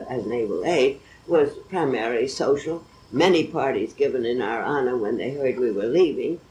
[0.09, 2.83] as naval aide was primarily social.
[3.11, 6.41] Many parties given in our honor when they heard we were leaving.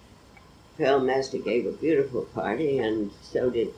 [0.78, 3.74] Perle Mesta gave a beautiful party, and so did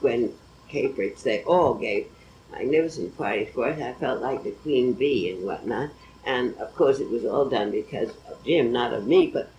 [0.00, 0.34] Gwen
[0.70, 1.22] Cafritz.
[1.22, 2.06] They all gave
[2.52, 3.80] magnificent parties for us.
[3.80, 5.90] I felt like the queen bee and whatnot.
[6.24, 9.26] And of course, it was all done because of Jim, not of me.
[9.28, 9.50] But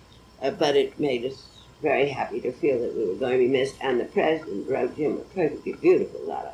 [0.42, 1.46] uh, but it made us
[1.80, 3.76] very happy to feel that we were going to be missed.
[3.80, 6.52] And the president wrote Jim a perfectly beautiful letter,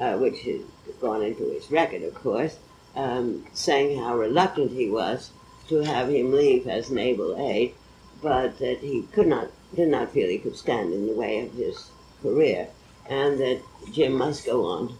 [0.00, 0.62] uh, which has
[1.00, 2.58] gone into his record, of course,
[2.96, 5.30] um, saying how reluctant he was
[5.68, 7.74] to have him leave as naval aide,
[8.22, 11.52] but that he could not, did not feel he could stand in the way of
[11.52, 11.90] his
[12.22, 12.68] career,
[13.08, 13.60] and that
[13.92, 14.96] Jim must go on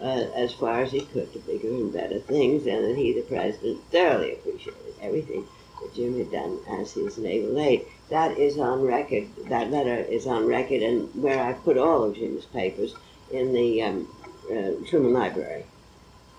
[0.00, 3.22] uh, as far as he could to bigger and better things, and that he, the
[3.22, 5.44] president, thoroughly appreciated everything
[5.80, 7.84] that Jim had done as his naval aide.
[8.10, 9.28] That is on record.
[9.48, 12.94] That letter is on record, and where I put all of Jim's papers
[13.30, 14.08] in the um,
[14.50, 15.64] uh, Truman Library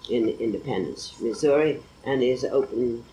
[0.09, 3.03] in Independence, Missouri, and is open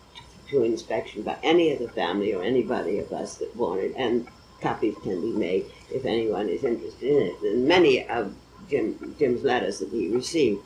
[0.49, 4.27] to inspection by any of the family or anybody of us that want it, and
[4.61, 7.41] copies can be made if anyone is interested in it.
[7.41, 8.33] And many of
[8.69, 10.61] Jim, Jim's letters that he received,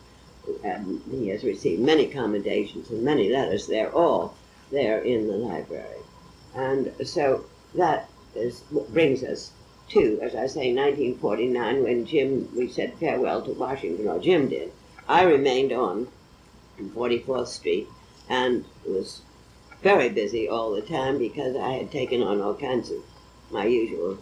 [0.66, 3.68] um, he has received many commendations and many letters.
[3.68, 4.36] They're all
[4.72, 6.00] there in the library.
[6.56, 9.52] And so that is what brings us
[9.90, 14.72] to, as I say, 1949, when Jim, we said farewell to Washington, or Jim did.
[15.08, 16.08] I remained on
[16.80, 17.88] 44th Street
[18.30, 19.22] and was
[19.82, 23.04] very busy all the time because I had taken on all kinds of
[23.52, 24.18] my usual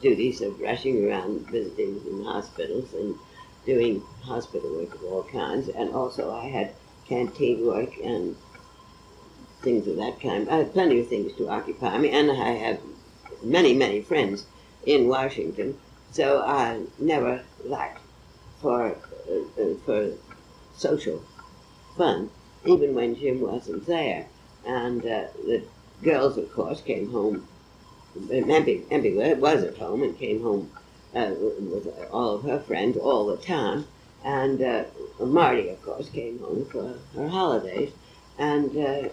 [0.00, 3.16] duties of rushing around visiting in hospitals and
[3.66, 5.68] doing hospital work of all kinds.
[5.68, 6.74] And also I had
[7.06, 8.36] canteen work and
[9.62, 10.48] things of that kind.
[10.48, 12.80] I had plenty of things to occupy me, and I have
[13.42, 14.46] many, many friends
[14.86, 15.78] in Washington,
[16.12, 18.02] so I never lacked
[18.60, 18.96] for
[19.28, 20.12] uh, uh, for
[20.76, 21.22] social
[21.96, 22.30] fun,
[22.64, 24.26] even when Jim wasn't there.
[24.64, 25.62] And uh, the
[26.02, 27.48] girls, of course, came home.
[28.30, 30.70] Empty was at home and came home
[31.14, 33.86] uh, with all of her friends all the time.
[34.24, 34.84] And uh,
[35.20, 37.92] Marty, of course, came home for her holidays.
[38.38, 39.08] And uh,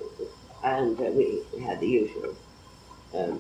[0.64, 2.36] and uh, we had the usual
[3.14, 3.40] um,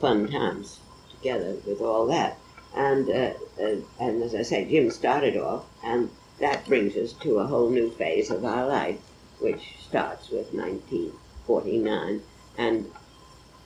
[0.00, 0.78] fun times
[1.10, 2.38] together with all that.
[2.74, 6.08] And, uh, uh, and as I say, Jim started off, and
[6.40, 8.98] that brings us to a whole new phase of our life,
[9.40, 12.22] which starts with 1949
[12.56, 12.90] and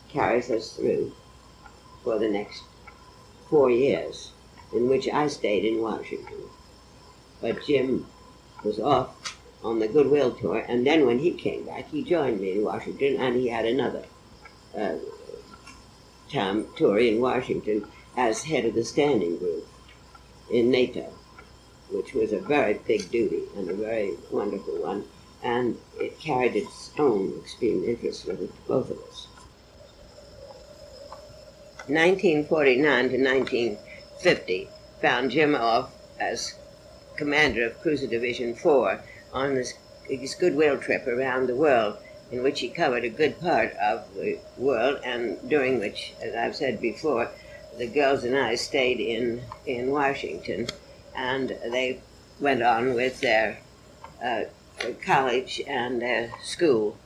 [0.09, 1.13] carries us through
[2.03, 2.63] for the next
[3.49, 4.33] four years,
[4.73, 6.45] in which I stayed in Washington.
[7.41, 8.07] But Jim
[8.65, 12.53] was off on the Goodwill tour, and then when he came back, he joined me
[12.53, 14.05] in Washington, and he had another
[14.77, 14.97] uh,
[16.31, 19.67] time tour in Washington as head of the standing group
[20.51, 21.13] in NATO,
[21.91, 25.05] which was a very big duty and a very wonderful one,
[25.43, 29.26] and it carried its own extreme interest it, both of us.
[31.89, 34.69] 1949 to 1950
[35.01, 36.55] found Jim off as
[37.17, 39.01] commander of Cruiser Division 4
[39.33, 39.75] on this,
[40.09, 41.97] this goodwill trip around the world,
[42.31, 46.57] in which he covered a good part of the world, and during which, as I've
[46.57, 47.31] said before,
[47.79, 50.69] the girls and I stayed in, in Washington,
[51.15, 52.01] and they
[52.41, 53.59] went on with their
[54.23, 54.45] uh,
[55.05, 56.99] college and their school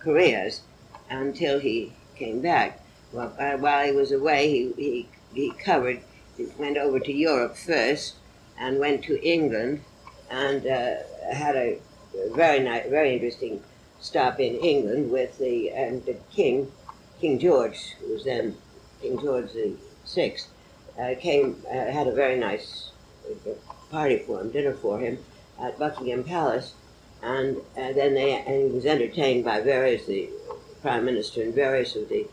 [0.00, 0.62] careers
[1.10, 2.80] until he came back.
[3.12, 6.00] Well, uh, while he was away, he, he, he covered,
[6.36, 8.16] he went over to Europe first
[8.58, 9.82] and went to England
[10.30, 10.96] and uh,
[11.32, 11.78] had a
[12.32, 13.62] very nice, very interesting
[14.00, 16.70] stop in England with the and the King,
[17.20, 18.56] King George, who was then
[19.00, 20.48] King George the Sixth,
[20.98, 22.90] uh, came uh, had a very nice
[23.30, 23.50] uh,
[23.90, 25.18] party for him, dinner for him
[25.60, 26.74] at Buckingham Palace,
[27.22, 30.28] and uh, then they and he was entertained by various the
[30.82, 32.26] prime minister and various of the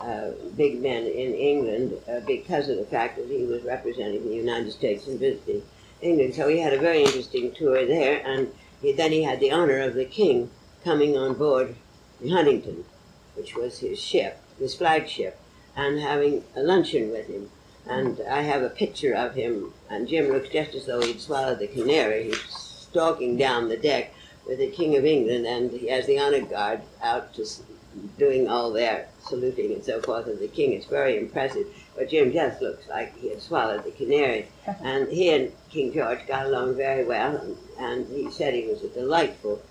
[0.00, 4.34] uh, big men in England uh, because of the fact that he was representing the
[4.34, 5.62] United States and visiting
[6.00, 6.34] England.
[6.34, 9.78] So he had a very interesting tour there, and he, then he had the honor
[9.78, 10.50] of the king
[10.84, 11.76] coming on board
[12.20, 12.84] the Huntington,
[13.34, 15.38] which was his ship, his flagship,
[15.76, 17.50] and having a luncheon with him.
[17.86, 21.58] And I have a picture of him, and Jim looks just as though he'd swallowed
[21.58, 22.24] the canary.
[22.24, 24.14] He's stalking down the deck
[24.46, 27.62] with the King of England, and he has the honor guard out just
[28.18, 30.72] doing all their saluting and so forth of the king.
[30.72, 31.66] It's very impressive.
[31.96, 34.48] But Jim just looks like he had swallowed the canary.
[34.82, 38.82] and he and King George got along very well, and, and he said he was
[38.82, 39.62] a delightful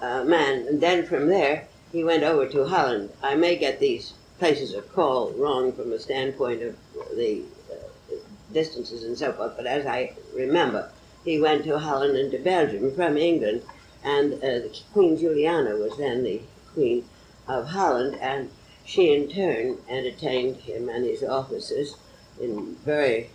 [0.00, 0.66] uh, man.
[0.66, 3.10] And then from there, he went over to Holland.
[3.22, 6.76] I may get these places of call wrong from a standpoint of
[7.14, 8.14] the uh,
[8.52, 10.90] distances and so forth, but as I remember,
[11.24, 13.62] he went to Holland and to Belgium from England,
[14.04, 16.40] and uh, Queen Juliana was then the
[16.74, 17.04] Queen
[17.48, 18.50] of Holland, and
[18.86, 21.96] she in turn entertained him and his officers
[22.40, 23.30] in very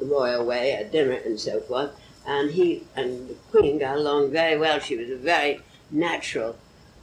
[0.00, 1.90] royal way at dinner and so forth.
[2.24, 4.78] And he and the Queen got along very well.
[4.78, 6.56] She was a very natural,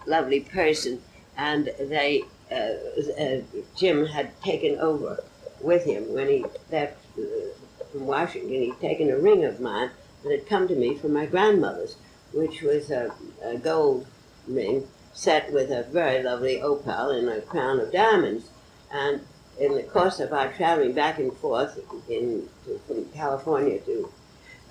[0.06, 1.02] lovely person,
[1.38, 2.56] and they uh,
[3.20, 3.42] uh,
[3.76, 5.24] Jim had taken over
[5.62, 7.22] with him when he left uh,
[7.92, 8.50] from Washington.
[8.50, 9.92] He'd taken a ring of mine
[10.24, 11.96] that had come to me from my grandmother's,
[12.34, 14.06] which was a, a gold
[14.48, 18.50] ring set with a very lovely opal and a crown of diamonds.
[18.92, 19.22] And
[19.60, 24.12] in the course of our traveling back and forth in, to, from California to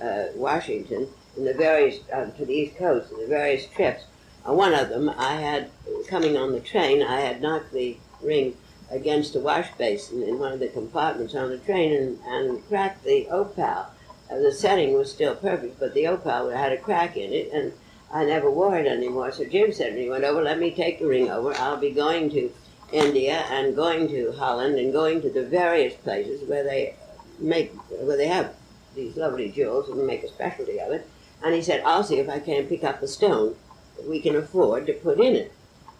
[0.00, 4.04] uh, Washington, in the various uh, to the East Coast, in the various trips,
[4.46, 5.70] uh, one of them I had
[6.08, 8.56] coming on the train, I had knocked the ring
[8.90, 13.04] against a wash basin in one of the compartments on the train and, and cracked
[13.04, 13.86] the opal.
[14.30, 17.72] Uh, the setting was still perfect, but the opal had a crack in it, and
[18.12, 19.32] I never wore it anymore.
[19.32, 21.54] So Jim said to me, went over, let me take the ring over.
[21.54, 22.52] I'll be going to
[22.92, 26.94] India and going to Holland and going to the various places where they
[27.38, 28.54] make, where they have
[28.94, 31.08] these lovely jewels and make a specialty of it.
[31.42, 33.56] And he said, I'll see if I can pick up a stone
[33.96, 35.52] that we can afford to put in it.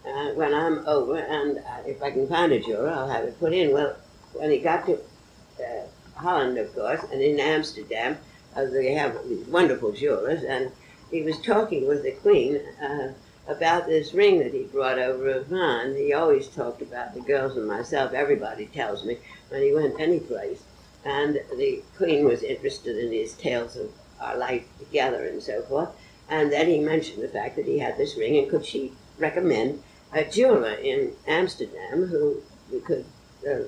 [0.05, 3.39] Uh, when I'm over, and uh, if I can find a jewel, I'll have it
[3.39, 3.71] put in.
[3.71, 3.95] Well,
[4.33, 8.17] when he got to uh, Holland, of course, and in Amsterdam,
[8.55, 10.71] uh, they have these wonderful jewelers, and
[11.13, 13.13] he was talking with the Queen uh,
[13.47, 15.95] about this ring that he brought over of mine.
[15.95, 20.19] He always talked about the girls and myself, everybody tells me, when he went any
[20.19, 20.63] place.
[21.05, 25.89] And the Queen was interested in his tales of our life together and so forth.
[26.29, 29.83] And then he mentioned the fact that he had this ring, and could she recommend
[30.13, 32.41] a jeweler in Amsterdam who
[32.85, 33.05] could
[33.47, 33.67] uh,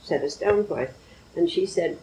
[0.00, 0.90] set a stone for us?
[1.34, 1.98] And she said,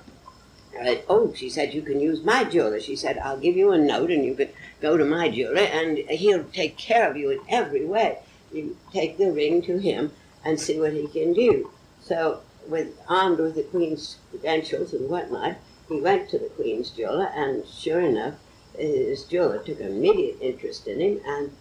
[0.79, 2.79] uh, oh, she said, you can use my jeweler.
[2.79, 4.49] She said, I'll give you a note and you can
[4.81, 8.19] go to my jeweler and he'll take care of you in every way.
[8.51, 10.11] You take the ring to him
[10.43, 11.71] and see what he can do.
[12.01, 17.31] So, with armed with the Queen's credentials and whatnot, he went to the Queen's jeweler
[17.35, 18.35] and sure enough,
[18.77, 21.51] his jeweler took immediate interest in him and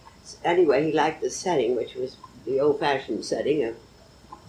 [0.43, 3.75] anyway, he liked the setting, which was the old-fashioned setting of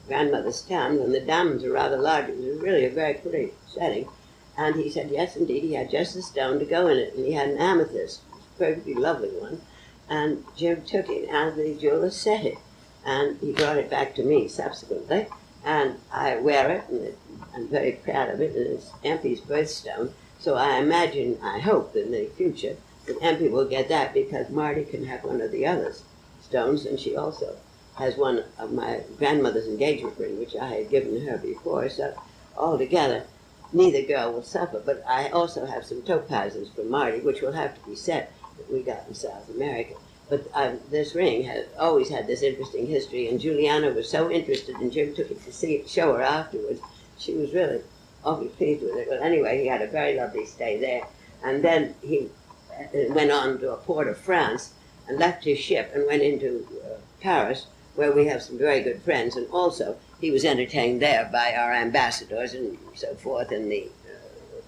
[0.07, 2.29] grandmother's town, and the diamonds were rather large.
[2.29, 4.09] It was really a very pretty setting.
[4.57, 7.25] And he said, yes, indeed, he had just the stone to go in it, and
[7.25, 8.21] he had an amethyst,
[8.59, 9.61] perfectly lovely one.
[10.09, 12.59] And Jim took it, and the jeweler set it,
[13.05, 15.27] and he brought it back to me subsequently,
[15.65, 17.19] and I wear it, and it,
[17.55, 20.13] I'm very proud of it, and it's Empy's birthstone.
[20.39, 24.85] So I imagine, I hope in the future that Empy will get that because Marty
[24.85, 25.95] can have one of the other
[26.41, 27.57] stones, and she also
[27.97, 31.89] has one of my grandmother's engagement ring, which I had given her before.
[31.89, 32.15] So
[32.57, 33.25] altogether,
[33.73, 34.83] neither girl will suffer.
[34.85, 38.33] But I also have some topazes for Marty, which will have to be set
[38.71, 39.95] we got in South America.
[40.29, 44.77] But um, this ring has always had this interesting history, and Juliana was so interested,
[44.77, 46.81] and Jim took it to see it, show her afterwards.
[47.19, 47.83] She was really
[48.25, 49.09] awfully pleased with it.
[49.11, 51.07] But anyway, he had a very lovely stay there,
[51.45, 52.31] and then he
[52.73, 54.73] uh, went on to a port of France
[55.09, 59.03] and left his ship and went into uh, Paris, where we have some very good
[59.03, 63.91] friends, and also he was entertained there by our ambassadors and so forth, and the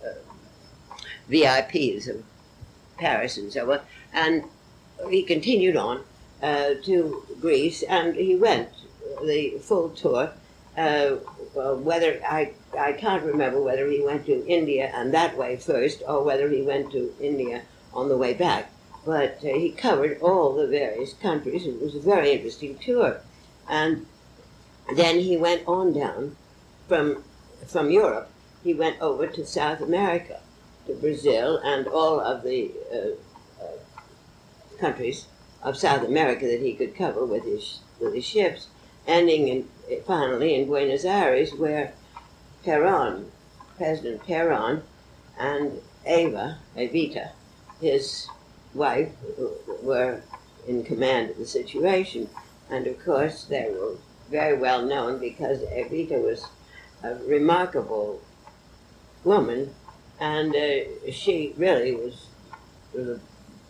[0.04, 0.96] uh, uh,
[1.30, 2.22] VIPs of
[2.96, 3.80] Paris and so on.
[4.12, 4.44] And
[5.08, 6.04] he continued on
[6.42, 8.68] uh, to Greece, and he went
[9.22, 10.32] the full tour.
[10.76, 11.16] Uh,
[11.54, 16.24] whether I I can't remember whether he went to India and that way first, or
[16.24, 17.62] whether he went to India
[17.92, 18.70] on the way back.
[19.04, 21.66] But uh, he covered all the various countries.
[21.66, 23.20] It was a very interesting tour,
[23.68, 24.06] and
[24.94, 26.36] then he went on down
[26.88, 27.22] from,
[27.66, 28.30] from Europe.
[28.62, 30.40] He went over to South America,
[30.86, 35.26] to Brazil, and all of the uh, uh, countries
[35.62, 38.68] of South America that he could cover with his, with his ships,
[39.06, 39.68] ending in,
[40.06, 41.92] finally in Buenos Aires, where
[42.64, 43.26] Perón,
[43.76, 44.82] President Perón,
[45.38, 47.30] and Eva, Evita,
[47.80, 48.28] his
[48.74, 49.10] wife,
[49.82, 50.20] were
[50.66, 52.28] in command of the situation.
[52.70, 53.96] And of course, they were
[54.30, 56.46] very well known because Evita was
[57.02, 58.20] a remarkable
[59.22, 59.74] woman,
[60.20, 62.26] and uh, she really was
[62.92, 63.20] the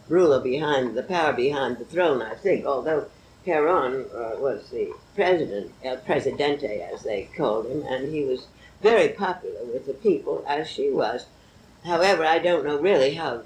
[0.08, 2.20] ruler behind the power behind the throne.
[2.22, 3.06] I think, although
[3.44, 8.46] Peron uh, was the president, El Presidente as they called him, and he was
[8.82, 11.26] very popular with the people, as she was.
[11.84, 13.42] However, I don't know really how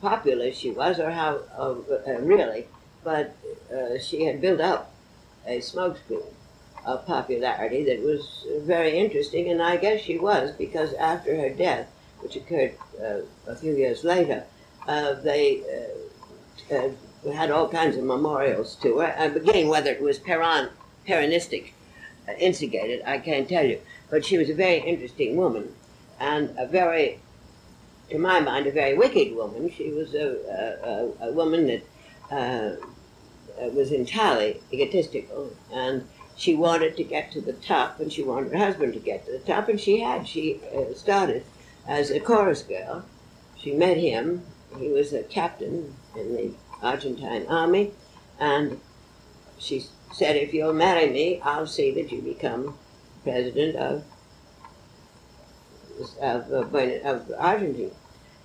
[0.00, 1.74] popular she was or how uh,
[2.06, 2.66] uh, really,
[3.02, 3.34] but
[3.72, 4.92] uh, she had built up
[5.46, 6.26] a smokescreen
[6.84, 11.88] of popularity that was very interesting, and I guess she was because after her death,
[12.24, 14.44] which occurred uh, a few years later,
[14.88, 15.62] uh, they
[16.72, 19.14] uh, uh, had all kinds of memorials to her.
[19.18, 20.70] Again, whether it was Peron,
[21.06, 21.72] Peronistic
[22.26, 23.78] uh, instigated, I can't tell you.
[24.10, 25.74] But she was a very interesting woman
[26.18, 27.20] and a very,
[28.08, 29.70] to my mind, a very wicked woman.
[29.70, 32.78] She was a, a, a woman that
[33.58, 36.06] was entirely egotistical and
[36.36, 39.32] she wanted to get to the top and she wanted her husband to get to
[39.32, 41.44] the top and she had she uh, started
[41.86, 43.04] as a chorus girl
[43.56, 44.42] she met him.
[44.78, 47.92] He was a captain in the argentine army
[48.38, 48.80] and
[49.58, 52.76] she said if you'll marry me i'll see that you become
[53.22, 54.04] president of
[56.20, 57.90] of, of, argentina.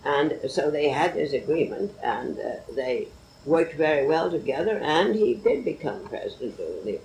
[0.06, 3.08] And so they had this agreement and uh, they
[3.46, 7.00] worked very well together and he did become president of the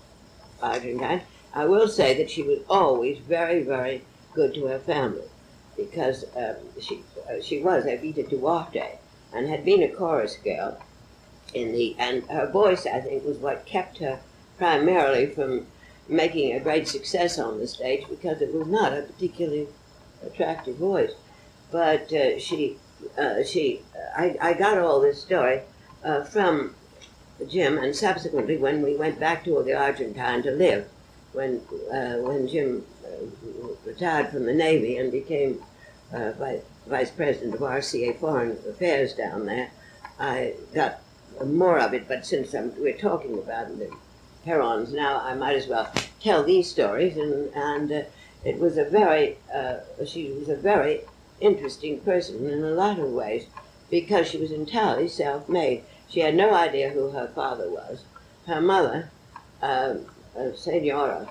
[0.62, 1.22] Argentine,
[1.52, 4.04] I will say that she was always very, very
[4.34, 5.24] good to her family
[5.76, 8.98] because um, she uh, she was Evita Duarte
[9.32, 10.80] and had been a chorus girl
[11.52, 14.20] in the and her voice I think was what kept her
[14.58, 15.66] primarily from
[16.08, 19.68] making a great success on the stage because it was not a particularly
[20.24, 21.12] attractive voice.
[21.70, 22.76] But uh, she
[23.18, 23.82] uh, she
[24.16, 25.62] I, I got all this story
[26.04, 26.74] uh, from
[27.48, 30.88] Jim, and subsequently when we went back to the Argentine to live,
[31.32, 31.60] when
[31.92, 32.93] uh, when Jim uh,
[33.94, 35.62] retired from the Navy and became
[36.12, 39.70] uh, vice, vice president of RCA Foreign Affairs down there,
[40.18, 41.00] I got
[41.44, 42.08] more of it.
[42.08, 43.90] But since I'm, we're talking about the
[44.44, 45.90] Perons now, I might as well
[46.20, 47.16] tell these stories.
[47.16, 48.02] And and uh,
[48.44, 51.00] it was a very uh, she was a very
[51.40, 53.46] interesting person in a lot of ways
[53.90, 58.04] because she was entirely self-made she had no idea who her father was.
[58.46, 59.10] Her mother,
[59.60, 59.94] uh,
[60.54, 61.28] Senora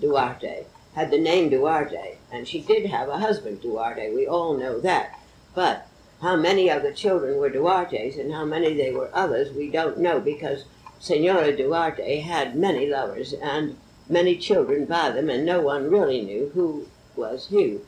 [0.00, 0.64] Duarte,
[0.94, 4.14] had the name Duarte, and she did have a husband, Duarte.
[4.14, 5.18] We all know that.
[5.54, 5.88] But
[6.20, 9.98] how many of the children were Duartes and how many they were others, we don't
[9.98, 10.64] know because
[10.98, 13.76] Senora Duarte had many lovers and
[14.08, 16.86] many children by them, and no one really knew who
[17.16, 17.80] was who.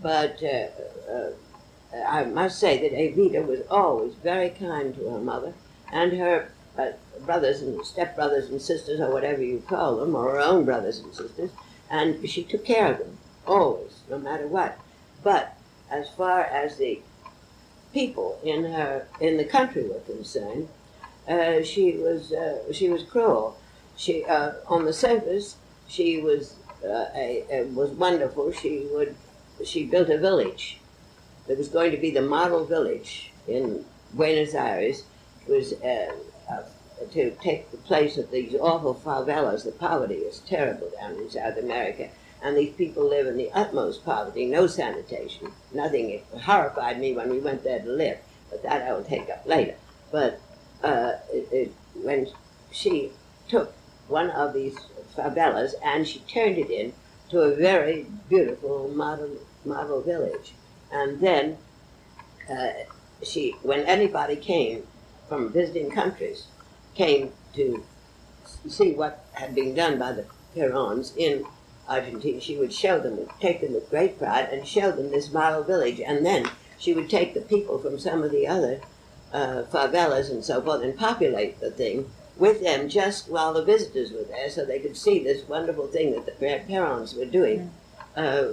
[0.00, 0.68] But uh,
[1.10, 1.30] uh,
[2.06, 5.52] I must say that Evita was always very kind to her mother
[5.92, 6.48] and her
[6.78, 6.92] uh,
[7.26, 11.14] brothers and stepbrothers and sisters, or whatever you call them, or her own brothers and
[11.14, 11.50] sisters,
[11.92, 14.78] and she took care of them always, no matter what.
[15.22, 15.56] But
[15.90, 17.00] as far as the
[17.92, 20.68] people in her in the country were concerned,
[21.28, 23.56] uh, she was uh, she was cruel.
[23.96, 28.50] She uh, on the surface she was uh, a, a, was wonderful.
[28.52, 29.14] She would
[29.64, 30.78] she built a village.
[31.46, 33.84] that was going to be the model village in
[34.14, 35.04] Buenos Aires,
[35.48, 36.12] was uh, uh,
[37.10, 39.64] to take the place of these awful favelas.
[39.64, 42.08] The poverty is terrible down in South America,
[42.42, 46.10] and these people live in the utmost poverty, no sanitation, nothing.
[46.10, 48.18] It horrified me when we went there to live,
[48.50, 49.74] but that I will take up later.
[50.10, 50.40] But
[50.82, 52.28] uh, it, it, when
[52.70, 53.12] she
[53.48, 53.72] took
[54.08, 54.76] one of these
[55.16, 56.92] favelas and she turned it in
[57.30, 60.54] to a very beautiful model model village,
[60.90, 61.56] and then
[62.50, 62.70] uh,
[63.22, 64.82] she, when anybody came
[65.28, 66.46] from visiting countries
[66.94, 67.84] came to
[68.68, 71.44] see what had been done by the Perons in
[71.88, 75.62] Argentina, she would show them, take them with great pride, and show them this model
[75.62, 76.00] village.
[76.00, 78.80] And then she would take the people from some of the other
[79.32, 84.12] uh, favelas and so forth and populate the thing with them just while the visitors
[84.12, 87.70] were there so they could see this wonderful thing that the Perons were doing
[88.16, 88.48] uh,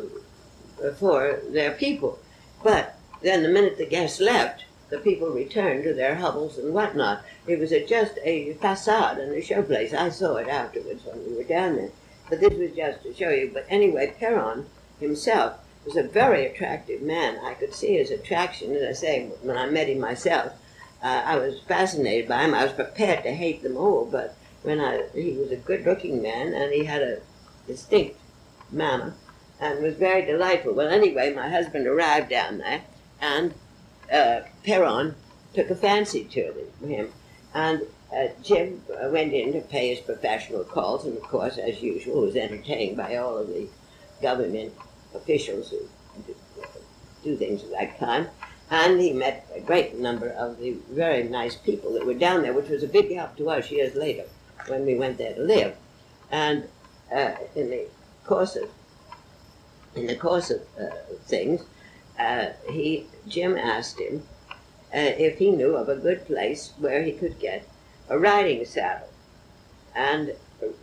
[0.98, 2.20] for their people.
[2.64, 7.24] But then the minute the guests left, the people returned to their hovels and whatnot.
[7.48, 9.94] It was a, just a facade and a showplace.
[9.94, 11.92] I saw it afterwards when we were down there.
[12.30, 13.52] But this was just to show you.
[13.54, 14.68] But anyway, Peron
[15.00, 17.40] himself was a very attractive man.
[17.44, 20.54] I could see his attraction, as I say, when I met him myself.
[21.02, 22.54] Uh, I was fascinated by him.
[22.54, 26.54] I was prepared to hate them all, but when I, he was a good-looking man
[26.54, 27.22] and he had a
[27.66, 28.20] distinct
[28.72, 29.14] manner
[29.60, 30.74] and was very delightful.
[30.74, 32.82] Well, anyway, my husband arrived down there,
[33.22, 33.54] and
[34.12, 35.16] uh, Peron
[35.54, 36.54] took a fancy to
[36.86, 37.10] him,
[37.54, 37.82] and
[38.16, 42.36] uh, Jim went in to pay his professional calls, and of course, as usual, was
[42.36, 43.68] entertained by all of the
[44.22, 44.74] government
[45.14, 45.88] officials who
[47.24, 48.28] do things at that time.
[48.72, 52.54] And he met a great number of the very nice people that were down there,
[52.54, 54.26] which was a big help to us years later.
[54.68, 55.76] when we went there to live.
[56.32, 56.68] And
[57.14, 57.88] uh, in the
[58.26, 58.70] course of
[59.96, 60.96] in the course of uh,
[61.26, 61.62] things,
[62.20, 64.24] uh, he Jim asked him
[64.94, 67.68] uh, if he knew of a good place where he could get
[68.10, 69.10] a riding saddle
[69.96, 70.34] and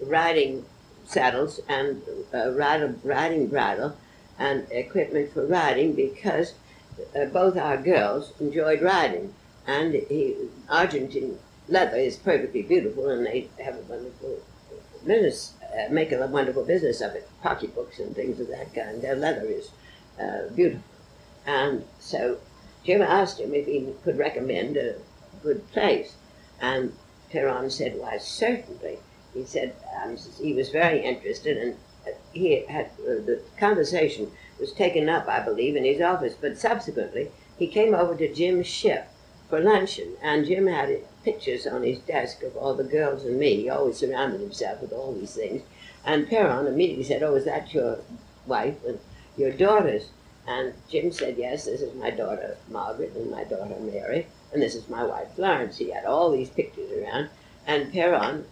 [0.00, 0.64] riding
[1.04, 2.02] saddles and
[2.34, 3.96] uh, riding, riding bridle
[4.38, 6.54] and equipment for riding because
[7.14, 9.34] uh, both our girls enjoyed riding
[9.66, 10.36] and he,
[10.68, 14.38] Argentine leather is perfectly beautiful and they have a wonderful
[15.04, 19.02] business, uh, make a wonderful business of it, pocketbooks and things of that kind.
[19.02, 19.70] Their leather is
[20.20, 20.82] uh, beautiful.
[21.46, 22.38] And so
[22.84, 24.96] Jim asked him if he could recommend a
[25.42, 26.16] good place.
[26.60, 26.92] And
[27.30, 28.98] Peron said, Why, certainly.
[29.32, 31.76] He said um, he was very interested, and
[32.32, 36.34] he had uh, the conversation was taken up, I believe, in his office.
[36.40, 39.08] But subsequently, he came over to Jim's ship
[39.48, 43.56] for luncheon, and Jim had pictures on his desk of all the girls and me.
[43.62, 45.62] He always surrounded himself with all these things.
[46.04, 47.98] And Peron immediately said, "Oh, is that your
[48.46, 48.98] wife and
[49.36, 50.10] your daughters?"
[50.46, 54.76] And Jim said, Yes, this is my daughter Margaret and my daughter Mary, and this
[54.76, 55.78] is my wife Florence.
[55.78, 57.30] He had all these pictures around.
[57.66, 58.44] And Peron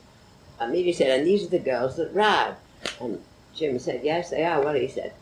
[0.60, 2.56] immediately said, And these are the girls that ride.
[3.00, 3.22] And
[3.54, 4.60] Jim said, Yes, they are.
[4.60, 5.12] Well, he said,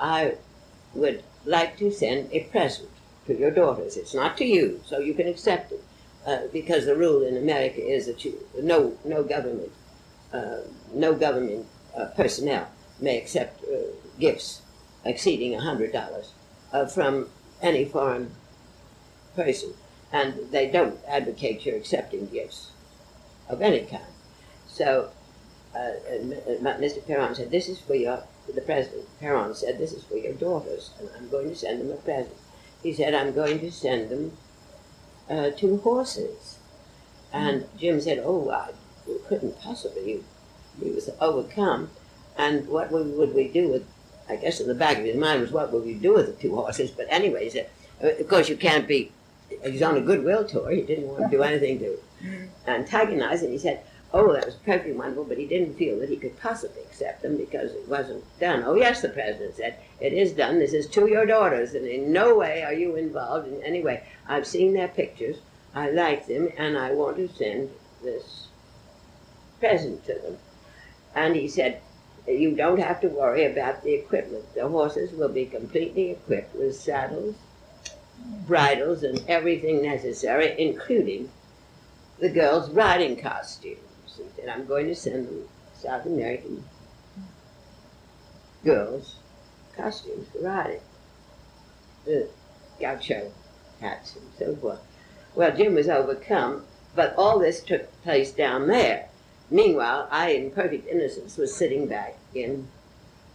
[0.00, 0.36] I
[0.94, 2.88] would like to send a present
[3.26, 3.96] to your daughters.
[3.96, 5.84] It's not to you, so you can accept it.
[6.24, 9.72] Uh, because the rule in America is that you, no, no government,
[10.32, 10.58] uh,
[10.94, 11.66] no government
[11.96, 12.68] uh, personnel
[13.00, 13.76] may accept uh,
[14.20, 14.61] gifts
[15.04, 16.28] exceeding $100
[16.72, 17.28] uh, from
[17.60, 18.32] any foreign
[19.34, 19.74] person.
[20.12, 22.70] And they don't advocate your accepting gifts
[23.48, 24.12] of any kind.
[24.68, 25.10] So
[25.74, 25.92] uh,
[26.60, 27.06] Mr.
[27.06, 28.22] Peron said, this is for your,
[28.52, 31.90] the president, Peron said, this is for your daughters, and I'm going to send them
[31.90, 32.36] a present.
[32.82, 34.36] He said, I'm going to send them
[35.30, 36.58] uh, two horses.
[37.32, 38.72] And Jim said, oh, I
[39.28, 40.22] couldn't possibly.
[40.82, 41.90] He was overcome.
[42.36, 43.86] And what would we do with
[44.32, 46.32] I guess in the back of his mind was, what will we do with the
[46.40, 46.90] two horses?
[46.90, 47.64] But anyways, uh,
[48.06, 49.12] of course you can't be,
[49.62, 50.70] he's on a goodwill tour.
[50.70, 51.98] He didn't want to do anything to
[52.66, 53.82] antagonize, and he said,
[54.14, 57.36] oh, that was perfectly wonderful, but he didn't feel that he could possibly accept them
[57.36, 58.62] because it wasn't done.
[58.64, 60.58] Oh, yes, the president said, it is done.
[60.58, 64.02] This is to your daughters, and in no way are you involved in any way.
[64.28, 65.36] I've seen their pictures.
[65.74, 67.70] I like them, and I want to send
[68.02, 68.48] this
[69.60, 70.38] present to them.
[71.14, 71.80] And he said,
[72.26, 74.44] you don't have to worry about the equipment.
[74.54, 77.34] The horses will be completely equipped with saddles,
[78.46, 81.30] bridles, and everything necessary, including
[82.20, 83.78] the girls' riding costumes.
[84.40, 86.64] And I'm going to send them South American
[88.64, 89.16] girls'
[89.76, 90.80] costumes for riding.
[92.04, 92.28] The
[92.80, 93.32] gaucho
[93.80, 94.80] hats and so forth.
[95.34, 96.64] Well, Jim was overcome,
[96.94, 99.08] but all this took place down there.
[99.52, 102.68] Meanwhile, I, in perfect innocence, was sitting back in,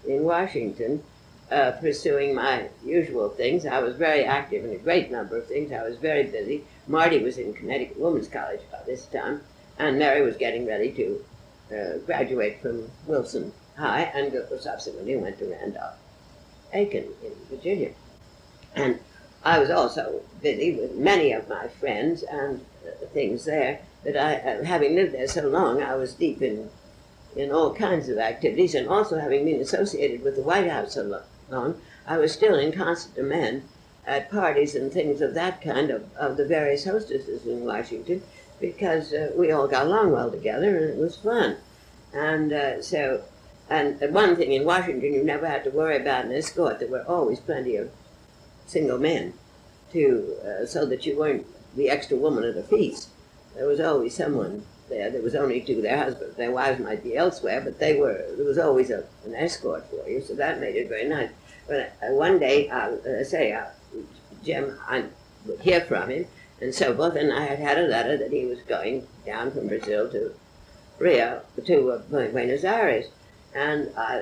[0.08, 1.04] in Washington,
[1.52, 3.68] uh, pursuing my usual things.
[3.68, 5.72] I was very active in a great number of things.
[5.72, 6.64] I was very busy.
[6.88, 9.42] Marty was in Connecticut Women's College by this time,
[9.78, 11.24] and Mary was getting ready to
[11.72, 15.98] uh, graduate from Wilson High and subsequently went to Randolph
[16.74, 17.92] Macon in Virginia.
[18.76, 19.00] And
[19.44, 24.66] I was also busy with many of my friends and uh, things there that I,
[24.66, 26.70] having lived there so long, I was deep in,
[27.36, 31.22] in all kinds of activities, and also having been associated with the White House so
[31.50, 33.64] long, I was still in constant demand
[34.06, 38.24] at parties and things of that kind of, of the various hostesses in Washington,
[38.62, 41.58] because uh, we all got along well together and it was fun.
[42.14, 43.24] And uh, so,
[43.70, 46.80] and one thing in Washington, you never had to worry about an escort.
[46.80, 47.92] There were always plenty of
[48.68, 49.34] single men,
[49.92, 51.46] to uh, so that you weren't
[51.76, 53.10] the extra woman at a feast
[53.58, 55.10] there was always someone there.
[55.10, 55.82] There was only two.
[55.82, 58.24] Their husbands, their wives might be elsewhere, but they were.
[58.36, 61.32] There was always a, an escort for you, so that made it very nice.
[61.68, 63.66] But uh, one day, uh, say, uh,
[64.44, 65.06] Jim, I
[65.46, 66.28] would hear from him,
[66.62, 67.16] and so forth.
[67.16, 70.34] And I had had a letter that he was going down from Brazil to
[71.00, 73.08] Rio to uh, Buenos Aires,
[73.56, 74.20] and uh,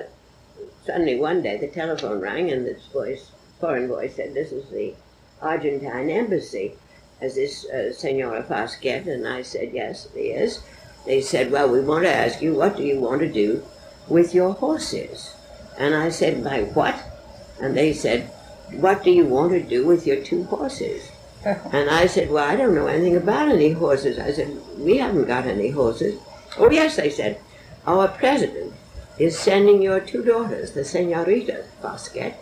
[0.84, 3.30] suddenly one day the telephone rang, and this voice,
[3.60, 4.94] foreign voice, said, "This is the
[5.42, 6.76] Argentine embassy."
[7.20, 9.06] Is this uh, Senora Foskett?
[9.06, 10.60] And I said, yes, it is.
[11.06, 13.64] They said, well, we want to ask you, what do you want to do
[14.08, 15.34] with your horses?
[15.78, 16.98] And I said, my what?
[17.60, 18.30] And they said,
[18.70, 21.10] what do you want to do with your two horses?
[21.44, 24.18] and I said, well, I don't know anything about any horses.
[24.18, 26.20] I said, we haven't got any horses.
[26.58, 27.40] Oh, yes, they said,
[27.86, 28.74] our president
[29.18, 32.34] is sending your two daughters, the Senorita Foskett,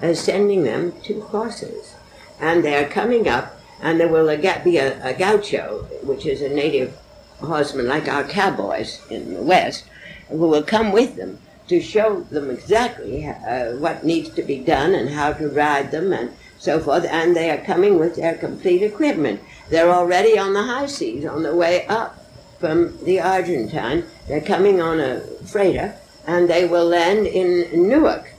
[0.00, 1.94] is sending them two horses.
[2.40, 6.96] And they're coming up and there will be a, a gaucho, which is a native
[7.40, 9.84] horseman like our cowboys in the West,
[10.28, 14.94] who will come with them to show them exactly uh, what needs to be done
[14.94, 17.04] and how to ride them and so forth.
[17.04, 19.40] And they are coming with their complete equipment.
[19.68, 22.24] They're already on the high seas on the way up
[22.60, 24.04] from the Argentine.
[24.28, 28.32] They're coming on a freighter and they will land in Newark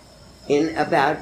[0.47, 1.17] in about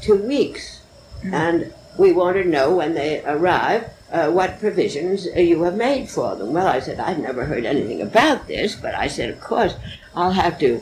[0.00, 0.82] two weeks.
[1.24, 6.08] And we want to know when they arrive uh, what provisions uh, you have made
[6.08, 6.52] for them.
[6.52, 9.74] Well, I said, I've never heard anything about this, but I said, of course,
[10.14, 10.80] I'll have to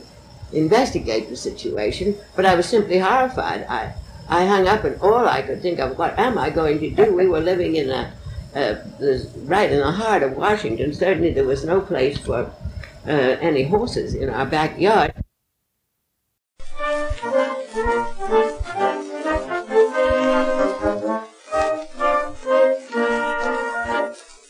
[0.53, 2.17] investigate the situation.
[2.37, 3.67] But I was simply horrified.
[3.69, 3.95] I,
[4.29, 7.15] I hung up, and all I could think of, what am I going to do?
[7.15, 8.13] We were living in a,
[8.55, 10.93] uh, this, right in the heart of Washington.
[10.93, 12.53] Certainly, there was no place for
[13.07, 15.13] uh, any horses in our backyard.